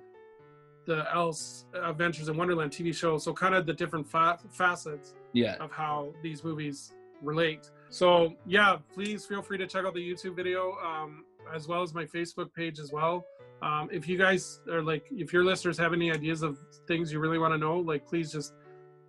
the 0.85 0.99
alice 1.13 1.65
adventures 1.91 2.27
in 2.29 2.37
wonderland 2.37 2.71
tv 2.71 2.93
show 2.93 3.17
so 3.17 3.33
kind 3.33 3.55
of 3.55 3.65
the 3.65 3.73
different 3.73 4.05
fa- 4.09 4.39
facets 4.51 5.15
Yeah. 5.33 5.55
of 5.65 5.71
how 5.71 6.13
these 6.23 6.43
movies 6.43 6.93
relate. 7.21 7.71
So 7.89 8.33
yeah, 8.45 8.77
please 8.93 9.25
feel 9.25 9.41
free 9.41 9.57
to 9.57 9.65
check 9.67 9.85
out 9.85 9.93
the 9.95 10.05
YouTube 10.09 10.35
video 10.35 10.61
um, 10.89 11.25
as 11.57 11.67
well 11.67 11.81
as 11.81 11.91
my 11.93 12.05
Facebook 12.05 12.53
page 12.53 12.77
as 12.79 12.91
well. 12.91 13.25
Um, 13.63 13.89
if 13.91 14.07
you 14.07 14.17
guys 14.19 14.61
are 14.71 14.83
like, 14.83 15.05
if 15.11 15.33
your 15.33 15.43
listeners 15.43 15.77
have 15.79 15.93
any 15.93 16.11
ideas 16.11 16.43
of 16.43 16.59
things 16.85 17.11
you 17.11 17.19
really 17.19 17.39
want 17.39 17.53
to 17.55 17.57
know, 17.57 17.79
like 17.79 18.05
please 18.05 18.31
just 18.31 18.53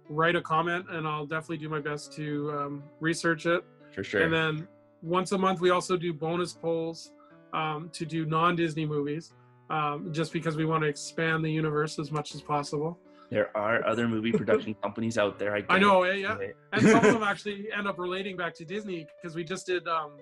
write 0.08 0.36
a 0.36 0.40
comment 0.42 0.86
and 0.90 1.06
I'll 1.06 1.26
definitely 1.26 1.58
do 1.58 1.68
my 1.68 1.80
best 1.80 2.12
to 2.14 2.50
um, 2.52 2.82
research 3.00 3.46
it. 3.46 3.64
For 3.94 4.02
sure. 4.04 4.22
And 4.22 4.32
then 4.32 4.68
once 5.02 5.32
a 5.32 5.38
month, 5.38 5.60
we 5.60 5.70
also 5.70 5.96
do 5.96 6.12
bonus 6.12 6.52
polls 6.52 7.12
um, 7.52 7.90
to 7.92 8.04
do 8.04 8.24
non-Disney 8.26 8.86
movies, 8.86 9.32
um, 9.70 10.12
just 10.12 10.32
because 10.32 10.56
we 10.56 10.64
want 10.64 10.82
to 10.82 10.88
expand 10.88 11.44
the 11.44 11.50
universe 11.50 11.98
as 11.98 12.10
much 12.10 12.34
as 12.34 12.40
possible. 12.42 12.98
there 13.30 13.54
are 13.56 13.86
other 13.92 14.08
movie 14.08 14.32
production 14.32 14.74
companies 14.82 15.18
out 15.18 15.38
there. 15.38 15.54
I, 15.54 15.62
I 15.68 15.78
know, 15.78 16.02
it. 16.04 16.18
yeah. 16.20 16.36
and 16.72 16.82
some 16.82 17.04
of 17.04 17.12
them 17.12 17.22
actually 17.32 17.68
end 17.76 17.86
up 17.86 17.98
relating 17.98 18.36
back 18.36 18.54
to 18.54 18.64
Disney 18.64 19.06
because 19.16 19.34
we 19.36 19.44
just 19.44 19.66
did 19.66 19.86
um 19.88 20.12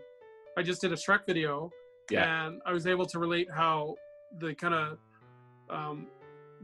I 0.59 0.62
just 0.62 0.81
did 0.81 0.92
a 0.92 0.96
Shrek 0.96 1.27
video 1.27 1.70
Yeah. 2.11 2.46
and 2.46 2.61
I 2.66 2.72
was 2.72 2.87
able 2.87 3.07
to 3.07 3.18
relate 3.18 3.49
how 3.55 3.94
the 4.40 4.55
kind 4.55 4.75
of 4.75 4.99
um 5.70 6.07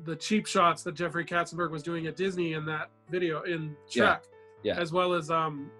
the 0.05 0.16
cheap 0.16 0.46
shots 0.46 0.83
that 0.83 0.94
Jeffrey 0.94 1.24
Katzenberg 1.24 1.70
was 1.70 1.83
doing 1.83 2.07
at 2.07 2.16
Disney 2.16 2.55
in 2.55 2.64
that 2.66 2.90
video 3.11 3.42
in 3.42 3.76
Yeah. 3.90 4.16
Shrek 4.16 4.20
Yeah. 4.62 4.78
as 4.78 4.92
well 4.92 5.12
as 5.14 5.31
um 5.31 5.70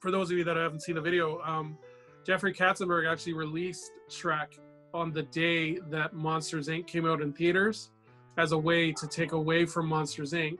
for 0.00 0.10
those 0.10 0.30
of 0.30 0.38
you 0.38 0.44
that 0.44 0.56
haven't 0.56 0.80
seen 0.80 0.94
the 0.94 1.00
video 1.00 1.40
um 1.42 1.76
Jeffrey 2.24 2.52
Katzenberg 2.54 3.10
actually 3.10 3.32
released 3.34 3.92
Shrek 4.08 4.58
on 4.94 5.12
the 5.12 5.22
day 5.24 5.78
that 5.90 6.12
Monsters 6.14 6.68
Inc 6.68 6.86
came 6.86 7.06
out 7.06 7.20
in 7.20 7.32
theaters 7.32 7.90
as 8.38 8.52
a 8.52 8.58
way 8.58 8.92
to 8.92 9.06
take 9.08 9.32
away 9.32 9.66
from 9.66 9.86
Monsters 9.88 10.32
Inc 10.32 10.58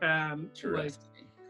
and 0.00 0.48
like 0.64 0.92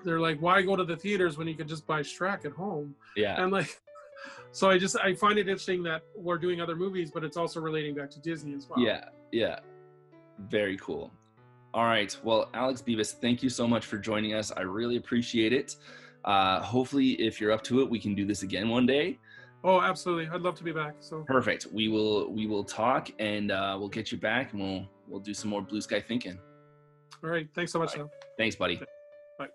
they're 0.05 0.21
like, 0.21 0.41
why 0.43 0.63
go 0.63 0.75
to 0.75 0.85
the 0.85 0.97
theaters 0.97 1.39
when 1.39 1.47
you 1.47 1.55
could 1.55 1.69
just 1.69 1.87
buy 1.87 2.01
Shrek 2.01 2.45
at 2.45 2.51
home? 2.53 2.95
Yeah. 3.17 3.41
And 3.43 3.53
like, 3.53 3.81
so 4.53 4.69
I 4.69 4.77
just 4.77 4.97
I 4.99 5.15
find 5.15 5.39
it 5.39 5.43
interesting 5.49 5.83
that 5.85 6.03
we're 6.17 6.39
doing 6.39 6.61
other 6.61 6.75
movies, 6.75 7.11
but 7.13 7.23
it's 7.23 7.37
also 7.37 7.61
relating 7.61 7.95
back 7.95 8.11
to 8.11 8.21
Disney 8.21 8.55
as 8.55 8.69
well. 8.69 8.81
Yeah. 8.81 9.05
Yeah. 9.31 9.61
Very 10.49 10.77
cool. 10.79 11.13
All 11.75 11.85
right. 11.85 12.17
Well, 12.23 12.51
Alex 12.55 12.83
Beavis, 12.83 13.13
thank 13.13 13.43
you 13.43 13.49
so 13.49 13.67
much 13.67 13.87
for 13.87 13.97
joining 13.99 14.35
us. 14.35 14.53
I 14.53 14.63
really 14.63 14.97
appreciate 14.97 15.53
it. 15.53 15.77
Uh, 16.25 16.61
hopefully, 16.61 17.13
if 17.13 17.41
you're 17.41 17.53
up 17.53 17.63
to 17.65 17.81
it, 17.81 17.89
we 17.89 17.99
can 17.99 18.15
do 18.15 18.27
this 18.27 18.43
again 18.43 18.69
one 18.69 18.87
day. 18.87 19.19
Oh, 19.65 19.81
absolutely! 19.81 20.29
I'd 20.29 20.41
love 20.41 20.57
to 20.57 20.65
be 20.65 20.73
back. 20.73 20.97
So 20.99 21.23
Perfect. 21.23 21.69
We 21.73 21.89
will 21.89 22.33
we 22.33 22.47
will 22.47 22.65
talk 22.65 23.11
and 23.21 23.53
uh, 23.53 23.77
we'll 23.79 23.89
get 23.89 24.11
you 24.11 24.19
back 24.19 24.53
and 24.53 24.61
we'll 24.61 24.89
we'll 25.09 25.21
do 25.21 25.33
some 25.33 25.51
more 25.51 25.63
blue 25.63 25.81
sky 25.81 26.01
thinking. 26.01 26.39
all 27.23 27.31
right, 27.31 27.49
thanks 27.55 27.73
so 27.73 27.79
much. 27.79 27.93
Bye. 27.93 27.99
Sam. 27.99 28.11
Thanks, 28.37 28.57
buddy. 28.57 28.77
Bye. 29.39 29.49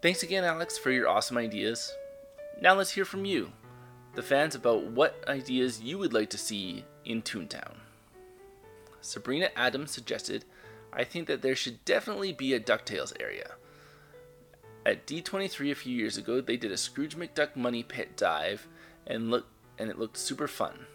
Thanks 0.00 0.22
again, 0.22 0.44
Alex, 0.44 0.78
for 0.78 0.92
your 0.92 1.08
awesome 1.08 1.38
ideas. 1.38 1.92
Now 2.60 2.74
let's 2.74 2.90
hear 2.90 3.04
from 3.04 3.24
you, 3.24 3.50
the 4.14 4.22
fans, 4.22 4.54
about 4.54 4.84
what 4.84 5.24
ideas 5.28 5.80
you 5.80 5.98
would 5.98 6.12
like 6.12 6.30
to 6.30 6.38
see 6.38 6.84
in 7.04 7.22
Toontown. 7.22 7.74
Sabrina 9.00 9.50
Adams 9.56 9.90
suggested, 9.90 10.44
I 10.92 11.04
think 11.04 11.26
that 11.28 11.42
there 11.42 11.56
should 11.56 11.84
definitely 11.84 12.32
be 12.32 12.54
a 12.54 12.60
DuckTales 12.60 13.12
area. 13.20 13.52
At 14.86 15.06
D23 15.06 15.70
a 15.70 15.74
few 15.74 15.94
years 15.94 16.16
ago, 16.16 16.40
they 16.40 16.56
did 16.56 16.72
a 16.72 16.76
Scrooge 16.76 17.16
McDuck 17.16 17.56
money 17.56 17.82
pit 17.82 18.16
dive 18.16 18.66
and 19.06 19.30
look 19.30 19.46
and 19.78 19.90
it 19.90 19.98
looked 19.98 20.16
super 20.16 20.48
fun. 20.48 20.86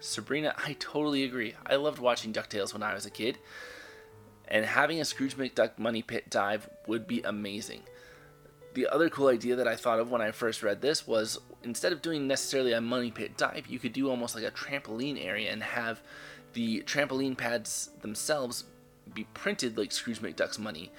Sabrina, 0.00 0.54
I 0.56 0.74
totally 0.78 1.24
agree. 1.24 1.54
I 1.64 1.76
loved 1.76 1.98
watching 1.98 2.32
DuckTales 2.32 2.72
when 2.72 2.82
I 2.82 2.94
was 2.94 3.06
a 3.06 3.10
kid, 3.10 3.38
and 4.48 4.64
having 4.64 5.00
a 5.00 5.04
Scrooge 5.04 5.36
McDuck 5.36 5.78
money 5.78 6.02
pit 6.02 6.28
dive 6.28 6.68
would 6.86 7.06
be 7.06 7.22
amazing 7.22 7.82
the 8.76 8.86
other 8.88 9.08
cool 9.08 9.28
idea 9.28 9.56
that 9.56 9.66
I 9.66 9.74
thought 9.74 10.00
of 10.00 10.10
when 10.10 10.20
I 10.20 10.32
first 10.32 10.62
read 10.62 10.82
this 10.82 11.06
was 11.06 11.38
instead 11.64 11.94
of 11.94 12.02
doing 12.02 12.26
necessarily 12.26 12.74
a 12.74 12.80
money 12.80 13.10
pit 13.10 13.38
dive, 13.38 13.66
you 13.68 13.78
could 13.78 13.94
do 13.94 14.10
almost 14.10 14.34
like 14.34 14.44
a 14.44 14.50
trampoline 14.50 15.24
area 15.24 15.50
and 15.50 15.62
have 15.62 16.02
the 16.52 16.82
trampoline 16.82 17.38
pads 17.38 17.88
themselves 18.02 18.64
be 19.14 19.24
printed 19.32 19.78
like 19.78 19.92
Scrooge 19.92 20.20
McDuck's 20.20 20.58
money. 20.58 20.92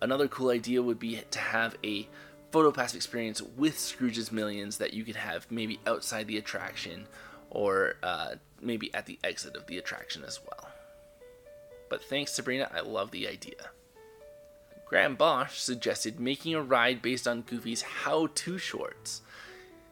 Another 0.00 0.26
cool 0.26 0.50
idea 0.50 0.82
would 0.82 0.98
be 0.98 1.22
to 1.30 1.38
have 1.38 1.76
a 1.84 2.08
PhotoPass 2.50 2.96
experience 2.96 3.40
with 3.40 3.78
Scrooge's 3.78 4.32
Millions 4.32 4.78
that 4.78 4.92
you 4.92 5.04
could 5.04 5.14
have 5.14 5.48
maybe 5.48 5.78
outside 5.86 6.26
the 6.26 6.38
attraction 6.38 7.06
or 7.50 7.94
uh, 8.02 8.34
maybe 8.60 8.92
at 8.94 9.06
the 9.06 9.20
exit 9.22 9.54
of 9.54 9.68
the 9.68 9.78
attraction 9.78 10.24
as 10.24 10.40
well. 10.44 10.68
But 11.88 12.02
thanks, 12.02 12.32
Sabrina, 12.32 12.68
I 12.74 12.80
love 12.80 13.12
the 13.12 13.28
idea. 13.28 13.70
Graeme 14.92 15.14
Bosch 15.14 15.56
suggested 15.56 16.20
making 16.20 16.54
a 16.54 16.60
ride 16.60 17.00
based 17.00 17.26
on 17.26 17.40
Goofy's 17.40 17.80
how 17.80 18.26
to 18.26 18.58
shorts. 18.58 19.22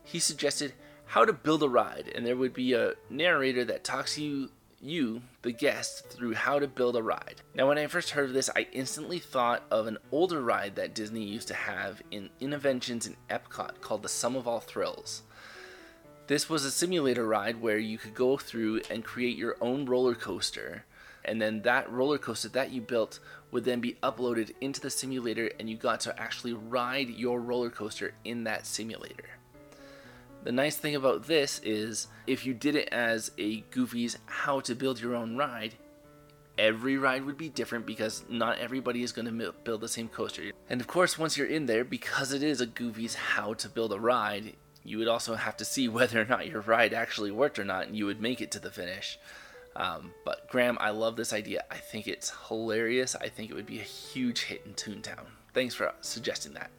He 0.05 0.19
suggested 0.19 0.75
how 1.07 1.25
to 1.25 1.33
build 1.33 1.63
a 1.63 1.71
ride, 1.71 2.13
and 2.15 2.27
there 2.27 2.37
would 2.37 2.53
be 2.53 2.75
a 2.75 2.93
narrator 3.09 3.65
that 3.65 3.83
talks 3.83 4.19
you, 4.19 4.51
you, 4.79 5.23
the 5.41 5.53
guest, 5.53 6.11
through 6.11 6.35
how 6.35 6.59
to 6.59 6.69
build 6.69 6.97
a 6.97 7.03
ride. 7.03 7.41
Now, 7.55 7.67
when 7.67 7.79
I 7.79 7.87
first 7.87 8.11
heard 8.11 8.29
of 8.29 8.35
this, 8.35 8.51
I 8.55 8.67
instantly 8.75 9.19
thought 9.19 9.63
of 9.71 9.87
an 9.87 9.97
older 10.13 10.43
ride 10.43 10.77
that 10.77 10.95
Disney 10.95 11.25
used 11.25 11.49
to 11.49 11.55
have 11.55 12.03
in 12.11 12.29
Innoventions 12.39 13.07
in 13.07 13.17
Epcot 13.31 13.81
called 13.81 14.03
the 14.03 14.09
Sum 14.11 14.37
of 14.37 14.47
All 14.47 14.61
Thrills. 14.61 15.23
This 16.27 16.51
was 16.51 16.67
a 16.67 16.71
simulator 16.71 17.27
ride 17.27 17.63
where 17.63 17.79
you 17.79 17.97
could 17.97 18.15
go 18.15 18.37
through 18.37 18.83
and 18.91 19.03
create 19.03 19.39
your 19.39 19.57
own 19.63 19.87
roller 19.87 20.15
coaster, 20.15 20.85
and 21.25 21.41
then 21.41 21.63
that 21.63 21.91
roller 21.91 22.19
coaster 22.19 22.49
that 22.51 22.71
you 22.71 22.81
built 22.81 23.21
would 23.51 23.65
then 23.65 23.81
be 23.81 23.97
uploaded 24.03 24.55
into 24.61 24.81
the 24.81 24.91
simulator 24.91 25.51
and 25.59 25.69
you 25.69 25.77
got 25.77 26.01
to 26.01 26.21
actually 26.21 26.53
ride 26.53 27.09
your 27.11 27.41
roller 27.41 27.71
coaster 27.71 28.15
in 28.25 28.45
that 28.45 28.67
simulator. 28.67 29.29
The 30.43 30.53
nice 30.53 30.77
thing 30.77 30.97
about 30.97 31.27
this 31.27 31.61
is 31.63 32.09
if 32.27 32.47
you 32.47 32.55
did 32.55 32.75
it 32.75 32.89
as 32.91 33.31
a 33.37 33.61
Goofy's 33.71 34.17
how 34.25 34.61
to 34.61 34.75
build 34.75 35.01
your 35.01 35.15
own 35.15 35.37
ride, 35.37 35.75
every 36.57 36.97
ride 36.97 37.25
would 37.25 37.37
be 37.37 37.51
different 37.51 37.85
because 37.85 38.25
not 38.29 38.59
everybody 38.59 39.03
is 39.03 39.13
going 39.13 39.27
to 39.27 39.53
build 39.65 39.83
the 39.83 39.89
same 39.89 40.09
coaster. 40.09 40.53
And 40.71 40.81
of 40.81 40.87
course, 40.87 41.19
once 41.19 41.37
you're 41.37 41.47
in 41.47 41.67
there, 41.67 41.85
because 41.85 42.33
it 42.33 42.43
is 42.43 42.61
a 42.61 42.67
Goofy's 42.67 43.15
how 43.15 43.53
to 43.55 43.69
build 43.69 43.93
a 43.93 44.01
ride, 44.01 44.55
you 44.83 44.97
would 44.97 45.09
also 45.09 45.35
have 45.35 45.57
to 45.59 45.65
see 45.65 45.89
whether 45.91 46.21
or 46.21 46.25
not 46.25 46.47
your 46.47 46.63
ride 46.63 46.95
actually 46.95 47.31
worked 47.31 47.59
or 47.59 47.65
not 47.65 47.87
and 47.87 47.97
you 47.97 48.07
would 48.07 48.21
make 48.21 48.41
it 48.41 48.51
to 48.53 48.61
the 48.61 48.71
finish. 48.71 49.19
Um, 49.77 50.13
but 50.25 50.49
Graeme, 50.49 50.79
I 50.81 50.91
love 50.91 51.17
this 51.17 51.33
idea. 51.33 51.65
I 51.71 51.77
think 51.77 52.09
it's 52.09 52.33
hilarious. 52.49 53.15
I 53.15 53.29
think 53.29 53.51
it 53.51 53.55
would 53.55 53.67
be 53.67 53.81
a 53.81 53.85
huge 53.85 54.43
hit 54.43 54.63
in 54.67 54.75
Toontown. 54.75 55.27
Thanks 55.55 55.75
for 55.75 55.93
suggesting 56.01 56.55
that. 56.55 56.71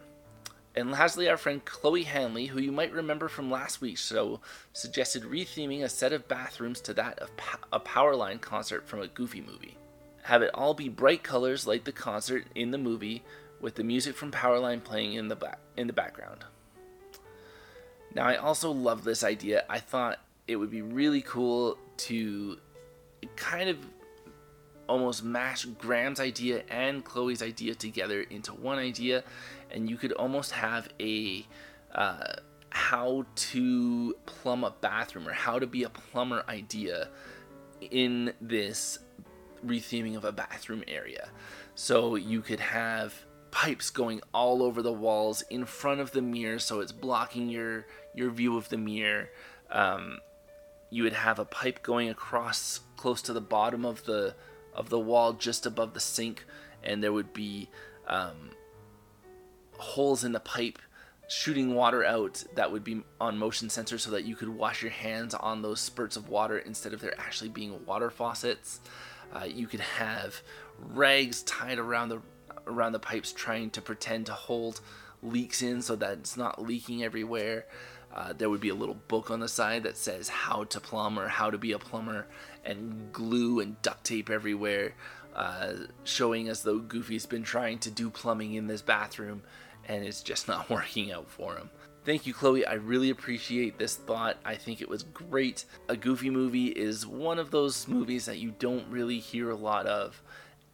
And 0.75 0.91
lastly, 0.91 1.27
our 1.27 1.37
friend 1.37 1.63
Chloe 1.65 2.03
Hanley, 2.03 2.45
who 2.45 2.61
you 2.61 2.71
might 2.71 2.93
remember 2.93 3.27
from 3.27 3.51
last 3.51 3.81
week's 3.81 4.05
show, 4.05 4.39
suggested 4.71 5.23
retheming 5.23 5.83
a 5.83 5.89
set 5.89 6.13
of 6.13 6.27
bathrooms 6.27 6.79
to 6.81 6.93
that 6.93 7.19
of 7.19 7.29
a 7.73 7.79
Powerline 7.79 8.39
concert 8.39 8.87
from 8.87 9.01
a 9.01 9.07
Goofy 9.07 9.41
movie. 9.41 9.77
Have 10.23 10.41
it 10.41 10.51
all 10.53 10.73
be 10.73 10.87
bright 10.87 11.23
colors 11.23 11.67
like 11.67 11.83
the 11.83 11.91
concert 11.91 12.45
in 12.55 12.71
the 12.71 12.77
movie, 12.77 13.23
with 13.59 13.75
the 13.75 13.83
music 13.83 14.15
from 14.15 14.31
Powerline 14.31 14.83
playing 14.83 15.13
in 15.13 15.27
the 15.27 15.35
back 15.35 15.59
in 15.77 15.87
the 15.87 15.93
background. 15.93 16.43
Now, 18.13 18.25
I 18.25 18.35
also 18.35 18.71
love 18.71 19.03
this 19.03 19.23
idea. 19.23 19.63
I 19.69 19.79
thought 19.79 20.19
it 20.47 20.57
would 20.57 20.71
be 20.71 20.81
really 20.81 21.21
cool 21.21 21.77
to 21.97 22.57
kind 23.35 23.69
of 23.69 23.77
almost 24.87 25.23
mash 25.23 25.65
Graeme's 25.65 26.19
idea 26.19 26.63
and 26.69 27.03
Chloe's 27.03 27.41
idea 27.41 27.75
together 27.75 28.21
into 28.21 28.53
one 28.53 28.77
idea, 28.77 29.23
and 29.71 29.89
you 29.89 29.97
could 29.97 30.11
almost 30.13 30.51
have 30.51 30.89
a 30.99 31.45
uh, 31.95 32.33
how 32.69 33.25
to 33.35 34.15
plumb 34.25 34.63
a 34.63 34.71
bathroom 34.71 35.27
or 35.27 35.33
how 35.33 35.59
to 35.59 35.67
be 35.67 35.83
a 35.83 35.89
plumber 35.89 36.43
idea 36.47 37.09
in 37.89 38.33
this 38.41 38.99
retheming 39.65 40.15
of 40.15 40.25
a 40.25 40.31
bathroom 40.31 40.83
area. 40.87 41.29
So 41.75 42.15
you 42.15 42.41
could 42.41 42.59
have 42.59 43.13
pipes 43.51 43.89
going 43.89 44.21
all 44.33 44.63
over 44.63 44.81
the 44.81 44.93
walls 44.93 45.43
in 45.49 45.65
front 45.65 45.99
of 45.99 46.11
the 46.11 46.21
mirror, 46.21 46.59
so 46.59 46.79
it's 46.79 46.91
blocking 46.91 47.49
your 47.49 47.85
your 48.13 48.29
view 48.29 48.57
of 48.57 48.69
the 48.69 48.77
mirror. 48.77 49.29
Um, 49.69 50.19
you 50.91 51.03
would 51.03 51.13
have 51.13 51.39
a 51.39 51.45
pipe 51.45 51.81
going 51.81 52.09
across 52.09 52.81
close 52.97 53.23
to 53.23 53.33
the 53.33 53.41
bottom 53.41 53.83
of 53.83 54.05
the 54.05 54.35
of 54.73 54.89
the 54.89 54.99
wall 54.99 55.33
just 55.33 55.65
above 55.65 55.95
the 55.95 55.99
sink 55.99 56.45
and 56.83 57.03
there 57.03 57.11
would 57.11 57.33
be 57.33 57.67
um, 58.07 58.51
holes 59.77 60.23
in 60.23 60.31
the 60.31 60.39
pipe 60.39 60.77
shooting 61.31 61.73
water 61.73 62.03
out 62.03 62.43
that 62.55 62.71
would 62.71 62.83
be 62.83 63.01
on 63.19 63.37
motion 63.37 63.69
sensors 63.69 64.01
so 64.01 64.11
that 64.11 64.25
you 64.25 64.35
could 64.35 64.49
wash 64.49 64.81
your 64.81 64.91
hands 64.91 65.33
on 65.33 65.61
those 65.61 65.79
spurts 65.79 66.17
of 66.17 66.27
water 66.27 66.57
instead 66.59 66.93
of 66.93 66.99
there 66.99 67.17
actually 67.17 67.49
being 67.49 67.85
water 67.85 68.09
faucets. 68.09 68.81
Uh, 69.33 69.45
you 69.45 69.65
could 69.65 69.79
have 69.79 70.41
rags 70.77 71.41
tied 71.43 71.79
around 71.79 72.09
the 72.09 72.21
around 72.67 72.91
the 72.91 72.99
pipes 72.99 73.31
trying 73.31 73.69
to 73.69 73.81
pretend 73.81 74.25
to 74.25 74.33
hold 74.33 74.81
leaks 75.23 75.61
in 75.61 75.81
so 75.81 75.95
that 75.95 76.17
it's 76.17 76.35
not 76.35 76.61
leaking 76.61 77.01
everywhere 77.01 77.65
uh, 78.13 78.33
there 78.33 78.49
would 78.49 78.61
be 78.61 78.69
a 78.69 78.75
little 78.75 78.97
book 79.07 79.31
on 79.31 79.39
the 79.39 79.47
side 79.47 79.83
that 79.83 79.97
says 79.97 80.29
how 80.29 80.63
to 80.65 80.79
plumb 80.79 81.17
or 81.17 81.27
how 81.27 81.49
to 81.49 81.57
be 81.57 81.71
a 81.71 81.79
plumber, 81.79 82.27
and 82.65 83.11
glue 83.11 83.59
and 83.59 83.81
duct 83.81 84.03
tape 84.03 84.29
everywhere, 84.29 84.93
uh, 85.35 85.73
showing 86.03 86.49
us 86.49 86.61
though 86.61 86.79
Goofy's 86.79 87.25
been 87.25 87.43
trying 87.43 87.79
to 87.79 87.91
do 87.91 88.09
plumbing 88.09 88.53
in 88.53 88.67
this 88.67 88.81
bathroom 88.81 89.41
and 89.87 90.03
it's 90.03 90.21
just 90.21 90.47
not 90.47 90.69
working 90.69 91.11
out 91.11 91.29
for 91.29 91.55
him. 91.55 91.69
Thank 92.03 92.25
you, 92.25 92.33
Chloe. 92.33 92.65
I 92.65 92.73
really 92.73 93.11
appreciate 93.11 93.77
this 93.77 93.95
thought. 93.95 94.37
I 94.43 94.55
think 94.55 94.81
it 94.81 94.89
was 94.89 95.03
great. 95.03 95.65
A 95.87 95.95
Goofy 95.95 96.31
movie 96.31 96.67
is 96.67 97.05
one 97.05 97.37
of 97.37 97.51
those 97.51 97.87
movies 97.87 98.25
that 98.25 98.39
you 98.39 98.55
don't 98.57 98.87
really 98.89 99.19
hear 99.19 99.51
a 99.51 99.55
lot 99.55 99.85
of. 99.85 100.19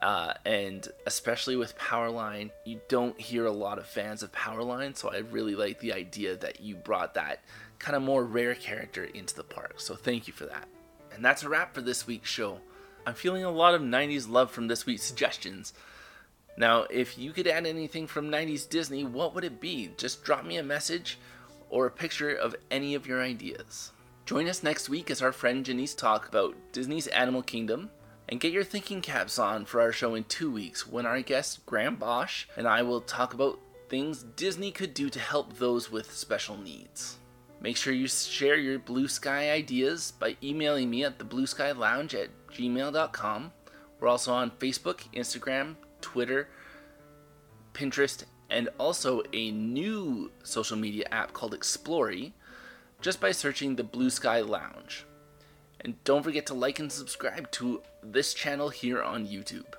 Uh, 0.01 0.33
and 0.45 0.87
especially 1.07 1.55
with 1.55 1.77
Powerline, 1.77 2.51
you 2.65 2.79
don't 2.87 3.19
hear 3.19 3.45
a 3.45 3.51
lot 3.51 3.79
of 3.79 3.87
fans 3.87 4.21
of 4.21 4.31
Powerline, 4.31 4.95
so 4.95 5.09
I 5.11 5.17
really 5.17 5.55
like 5.55 5.79
the 5.79 5.93
idea 5.93 6.35
that 6.37 6.61
you 6.61 6.75
brought 6.75 7.15
that 7.15 7.43
kind 7.79 7.95
of 7.95 8.03
more 8.03 8.23
rare 8.23 8.55
character 8.55 9.03
into 9.05 9.35
the 9.35 9.43
park. 9.43 9.75
So 9.77 9.95
thank 9.95 10.27
you 10.27 10.33
for 10.33 10.45
that. 10.45 10.67
And 11.13 11.25
that's 11.25 11.43
a 11.43 11.49
wrap 11.49 11.73
for 11.73 11.81
this 11.81 12.05
week's 12.05 12.29
show. 12.29 12.59
I'm 13.07 13.15
feeling 13.15 13.43
a 13.43 13.51
lot 13.51 13.73
of 13.73 13.81
90s 13.81 14.29
love 14.29 14.51
from 14.51 14.67
this 14.67 14.85
week's 14.85 15.03
suggestions. 15.03 15.73
Now, 16.57 16.85
if 16.89 17.17
you 17.17 17.31
could 17.31 17.47
add 17.47 17.65
anything 17.65 18.05
from 18.07 18.29
90s 18.29 18.67
Disney, 18.67 19.03
what 19.03 19.33
would 19.33 19.43
it 19.43 19.61
be? 19.61 19.91
Just 19.97 20.23
drop 20.23 20.45
me 20.45 20.57
a 20.57 20.63
message 20.63 21.17
or 21.69 21.85
a 21.85 21.91
picture 21.91 22.31
of 22.31 22.55
any 22.69 22.95
of 22.95 23.07
your 23.07 23.21
ideas. 23.21 23.91
Join 24.25 24.47
us 24.47 24.63
next 24.63 24.89
week 24.89 25.09
as 25.09 25.21
our 25.21 25.31
friend 25.31 25.65
Janice 25.65 25.93
talk 25.93 26.27
about 26.27 26.55
Disney's 26.71 27.07
Animal 27.07 27.43
Kingdom, 27.43 27.89
and 28.29 28.39
get 28.39 28.51
your 28.51 28.63
thinking 28.63 29.01
caps 29.01 29.39
on 29.39 29.65
for 29.65 29.81
our 29.81 29.91
show 29.91 30.15
in 30.15 30.23
two 30.25 30.51
weeks 30.51 30.87
when 30.87 31.05
our 31.05 31.21
guest 31.21 31.65
Graeme 31.65 31.95
Bosch 31.95 32.45
and 32.55 32.67
I 32.67 32.81
will 32.81 33.01
talk 33.01 33.33
about 33.33 33.59
things 33.89 34.23
Disney 34.23 34.71
could 34.71 34.93
do 34.93 35.09
to 35.09 35.19
help 35.19 35.57
those 35.57 35.91
with 35.91 36.11
special 36.11 36.57
needs. 36.57 37.17
Make 37.61 37.77
sure 37.77 37.93
you 37.93 38.07
share 38.07 38.57
your 38.57 38.79
blue 38.79 39.07
sky 39.07 39.51
ideas 39.51 40.11
by 40.11 40.37
emailing 40.43 40.89
me 40.89 41.03
at 41.03 41.17
the 41.17 41.25
blue 41.25 41.47
sky 41.47 41.71
lounge 41.71 42.13
at 42.13 42.29
gmail.com. 42.51 43.51
We're 43.99 44.07
also 44.07 44.33
on 44.33 44.51
Facebook, 44.51 45.01
Instagram, 45.15 45.75
Twitter, 46.01 46.49
Pinterest, 47.73 48.23
and 48.49 48.69
also 48.77 49.23
a 49.33 49.51
new 49.51 50.31
social 50.43 50.77
media 50.77 51.05
app 51.11 51.33
called 51.33 51.57
Explorii 51.57 52.33
just 53.01 53.19
by 53.19 53.31
searching 53.31 53.75
the 53.75 53.83
Blue 53.83 54.09
Sky 54.09 54.41
Lounge. 54.41 55.06
And 55.81 56.03
don't 56.03 56.23
forget 56.23 56.45
to 56.47 56.53
like 56.53 56.79
and 56.79 56.91
subscribe 56.91 57.51
to 57.51 57.81
this 58.01 58.33
channel 58.33 58.69
here 58.69 59.01
on 59.01 59.27
YouTube. 59.27 59.75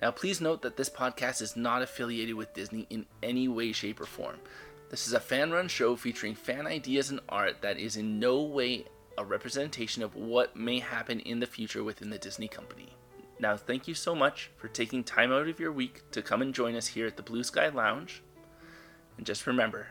Now, 0.00 0.10
please 0.10 0.40
note 0.40 0.62
that 0.62 0.76
this 0.76 0.90
podcast 0.90 1.42
is 1.42 1.56
not 1.56 1.82
affiliated 1.82 2.36
with 2.36 2.54
Disney 2.54 2.86
in 2.90 3.06
any 3.22 3.48
way, 3.48 3.72
shape, 3.72 4.00
or 4.00 4.06
form. 4.06 4.36
This 4.90 5.06
is 5.06 5.12
a 5.12 5.20
fan 5.20 5.50
run 5.50 5.68
show 5.68 5.96
featuring 5.96 6.34
fan 6.34 6.66
ideas 6.66 7.10
and 7.10 7.20
art 7.28 7.62
that 7.62 7.78
is 7.78 7.96
in 7.96 8.18
no 8.20 8.42
way 8.42 8.84
a 9.18 9.24
representation 9.24 10.02
of 10.02 10.14
what 10.14 10.54
may 10.54 10.78
happen 10.78 11.20
in 11.20 11.40
the 11.40 11.46
future 11.46 11.82
within 11.82 12.10
the 12.10 12.18
Disney 12.18 12.46
company. 12.46 12.94
Now, 13.40 13.56
thank 13.56 13.88
you 13.88 13.94
so 13.94 14.14
much 14.14 14.50
for 14.56 14.68
taking 14.68 15.02
time 15.02 15.32
out 15.32 15.48
of 15.48 15.60
your 15.60 15.72
week 15.72 16.02
to 16.12 16.22
come 16.22 16.42
and 16.42 16.54
join 16.54 16.74
us 16.76 16.86
here 16.86 17.06
at 17.06 17.16
the 17.16 17.22
Blue 17.22 17.42
Sky 17.42 17.68
Lounge. 17.68 18.22
And 19.16 19.26
just 19.26 19.46
remember 19.46 19.88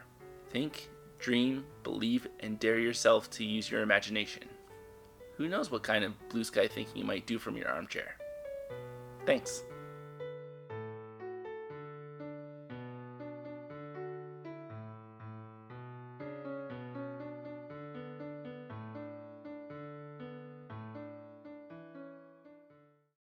think, 0.49 0.89
dream, 1.19 1.65
believe, 1.83 2.27
and 2.39 2.57
dare 2.57 2.79
yourself 2.79 3.29
to 3.31 3.43
use 3.43 3.69
your 3.69 3.81
imagination. 3.81 4.43
Who 5.37 5.47
knows 5.47 5.69
what 5.69 5.83
kind 5.83 6.03
of 6.03 6.13
blue 6.29 6.43
sky 6.43 6.67
thinking 6.67 6.97
you 6.97 7.05
might 7.05 7.27
do 7.27 7.37
from 7.37 7.55
your 7.55 7.69
armchair? 7.69 8.15
Thanks. 9.27 9.63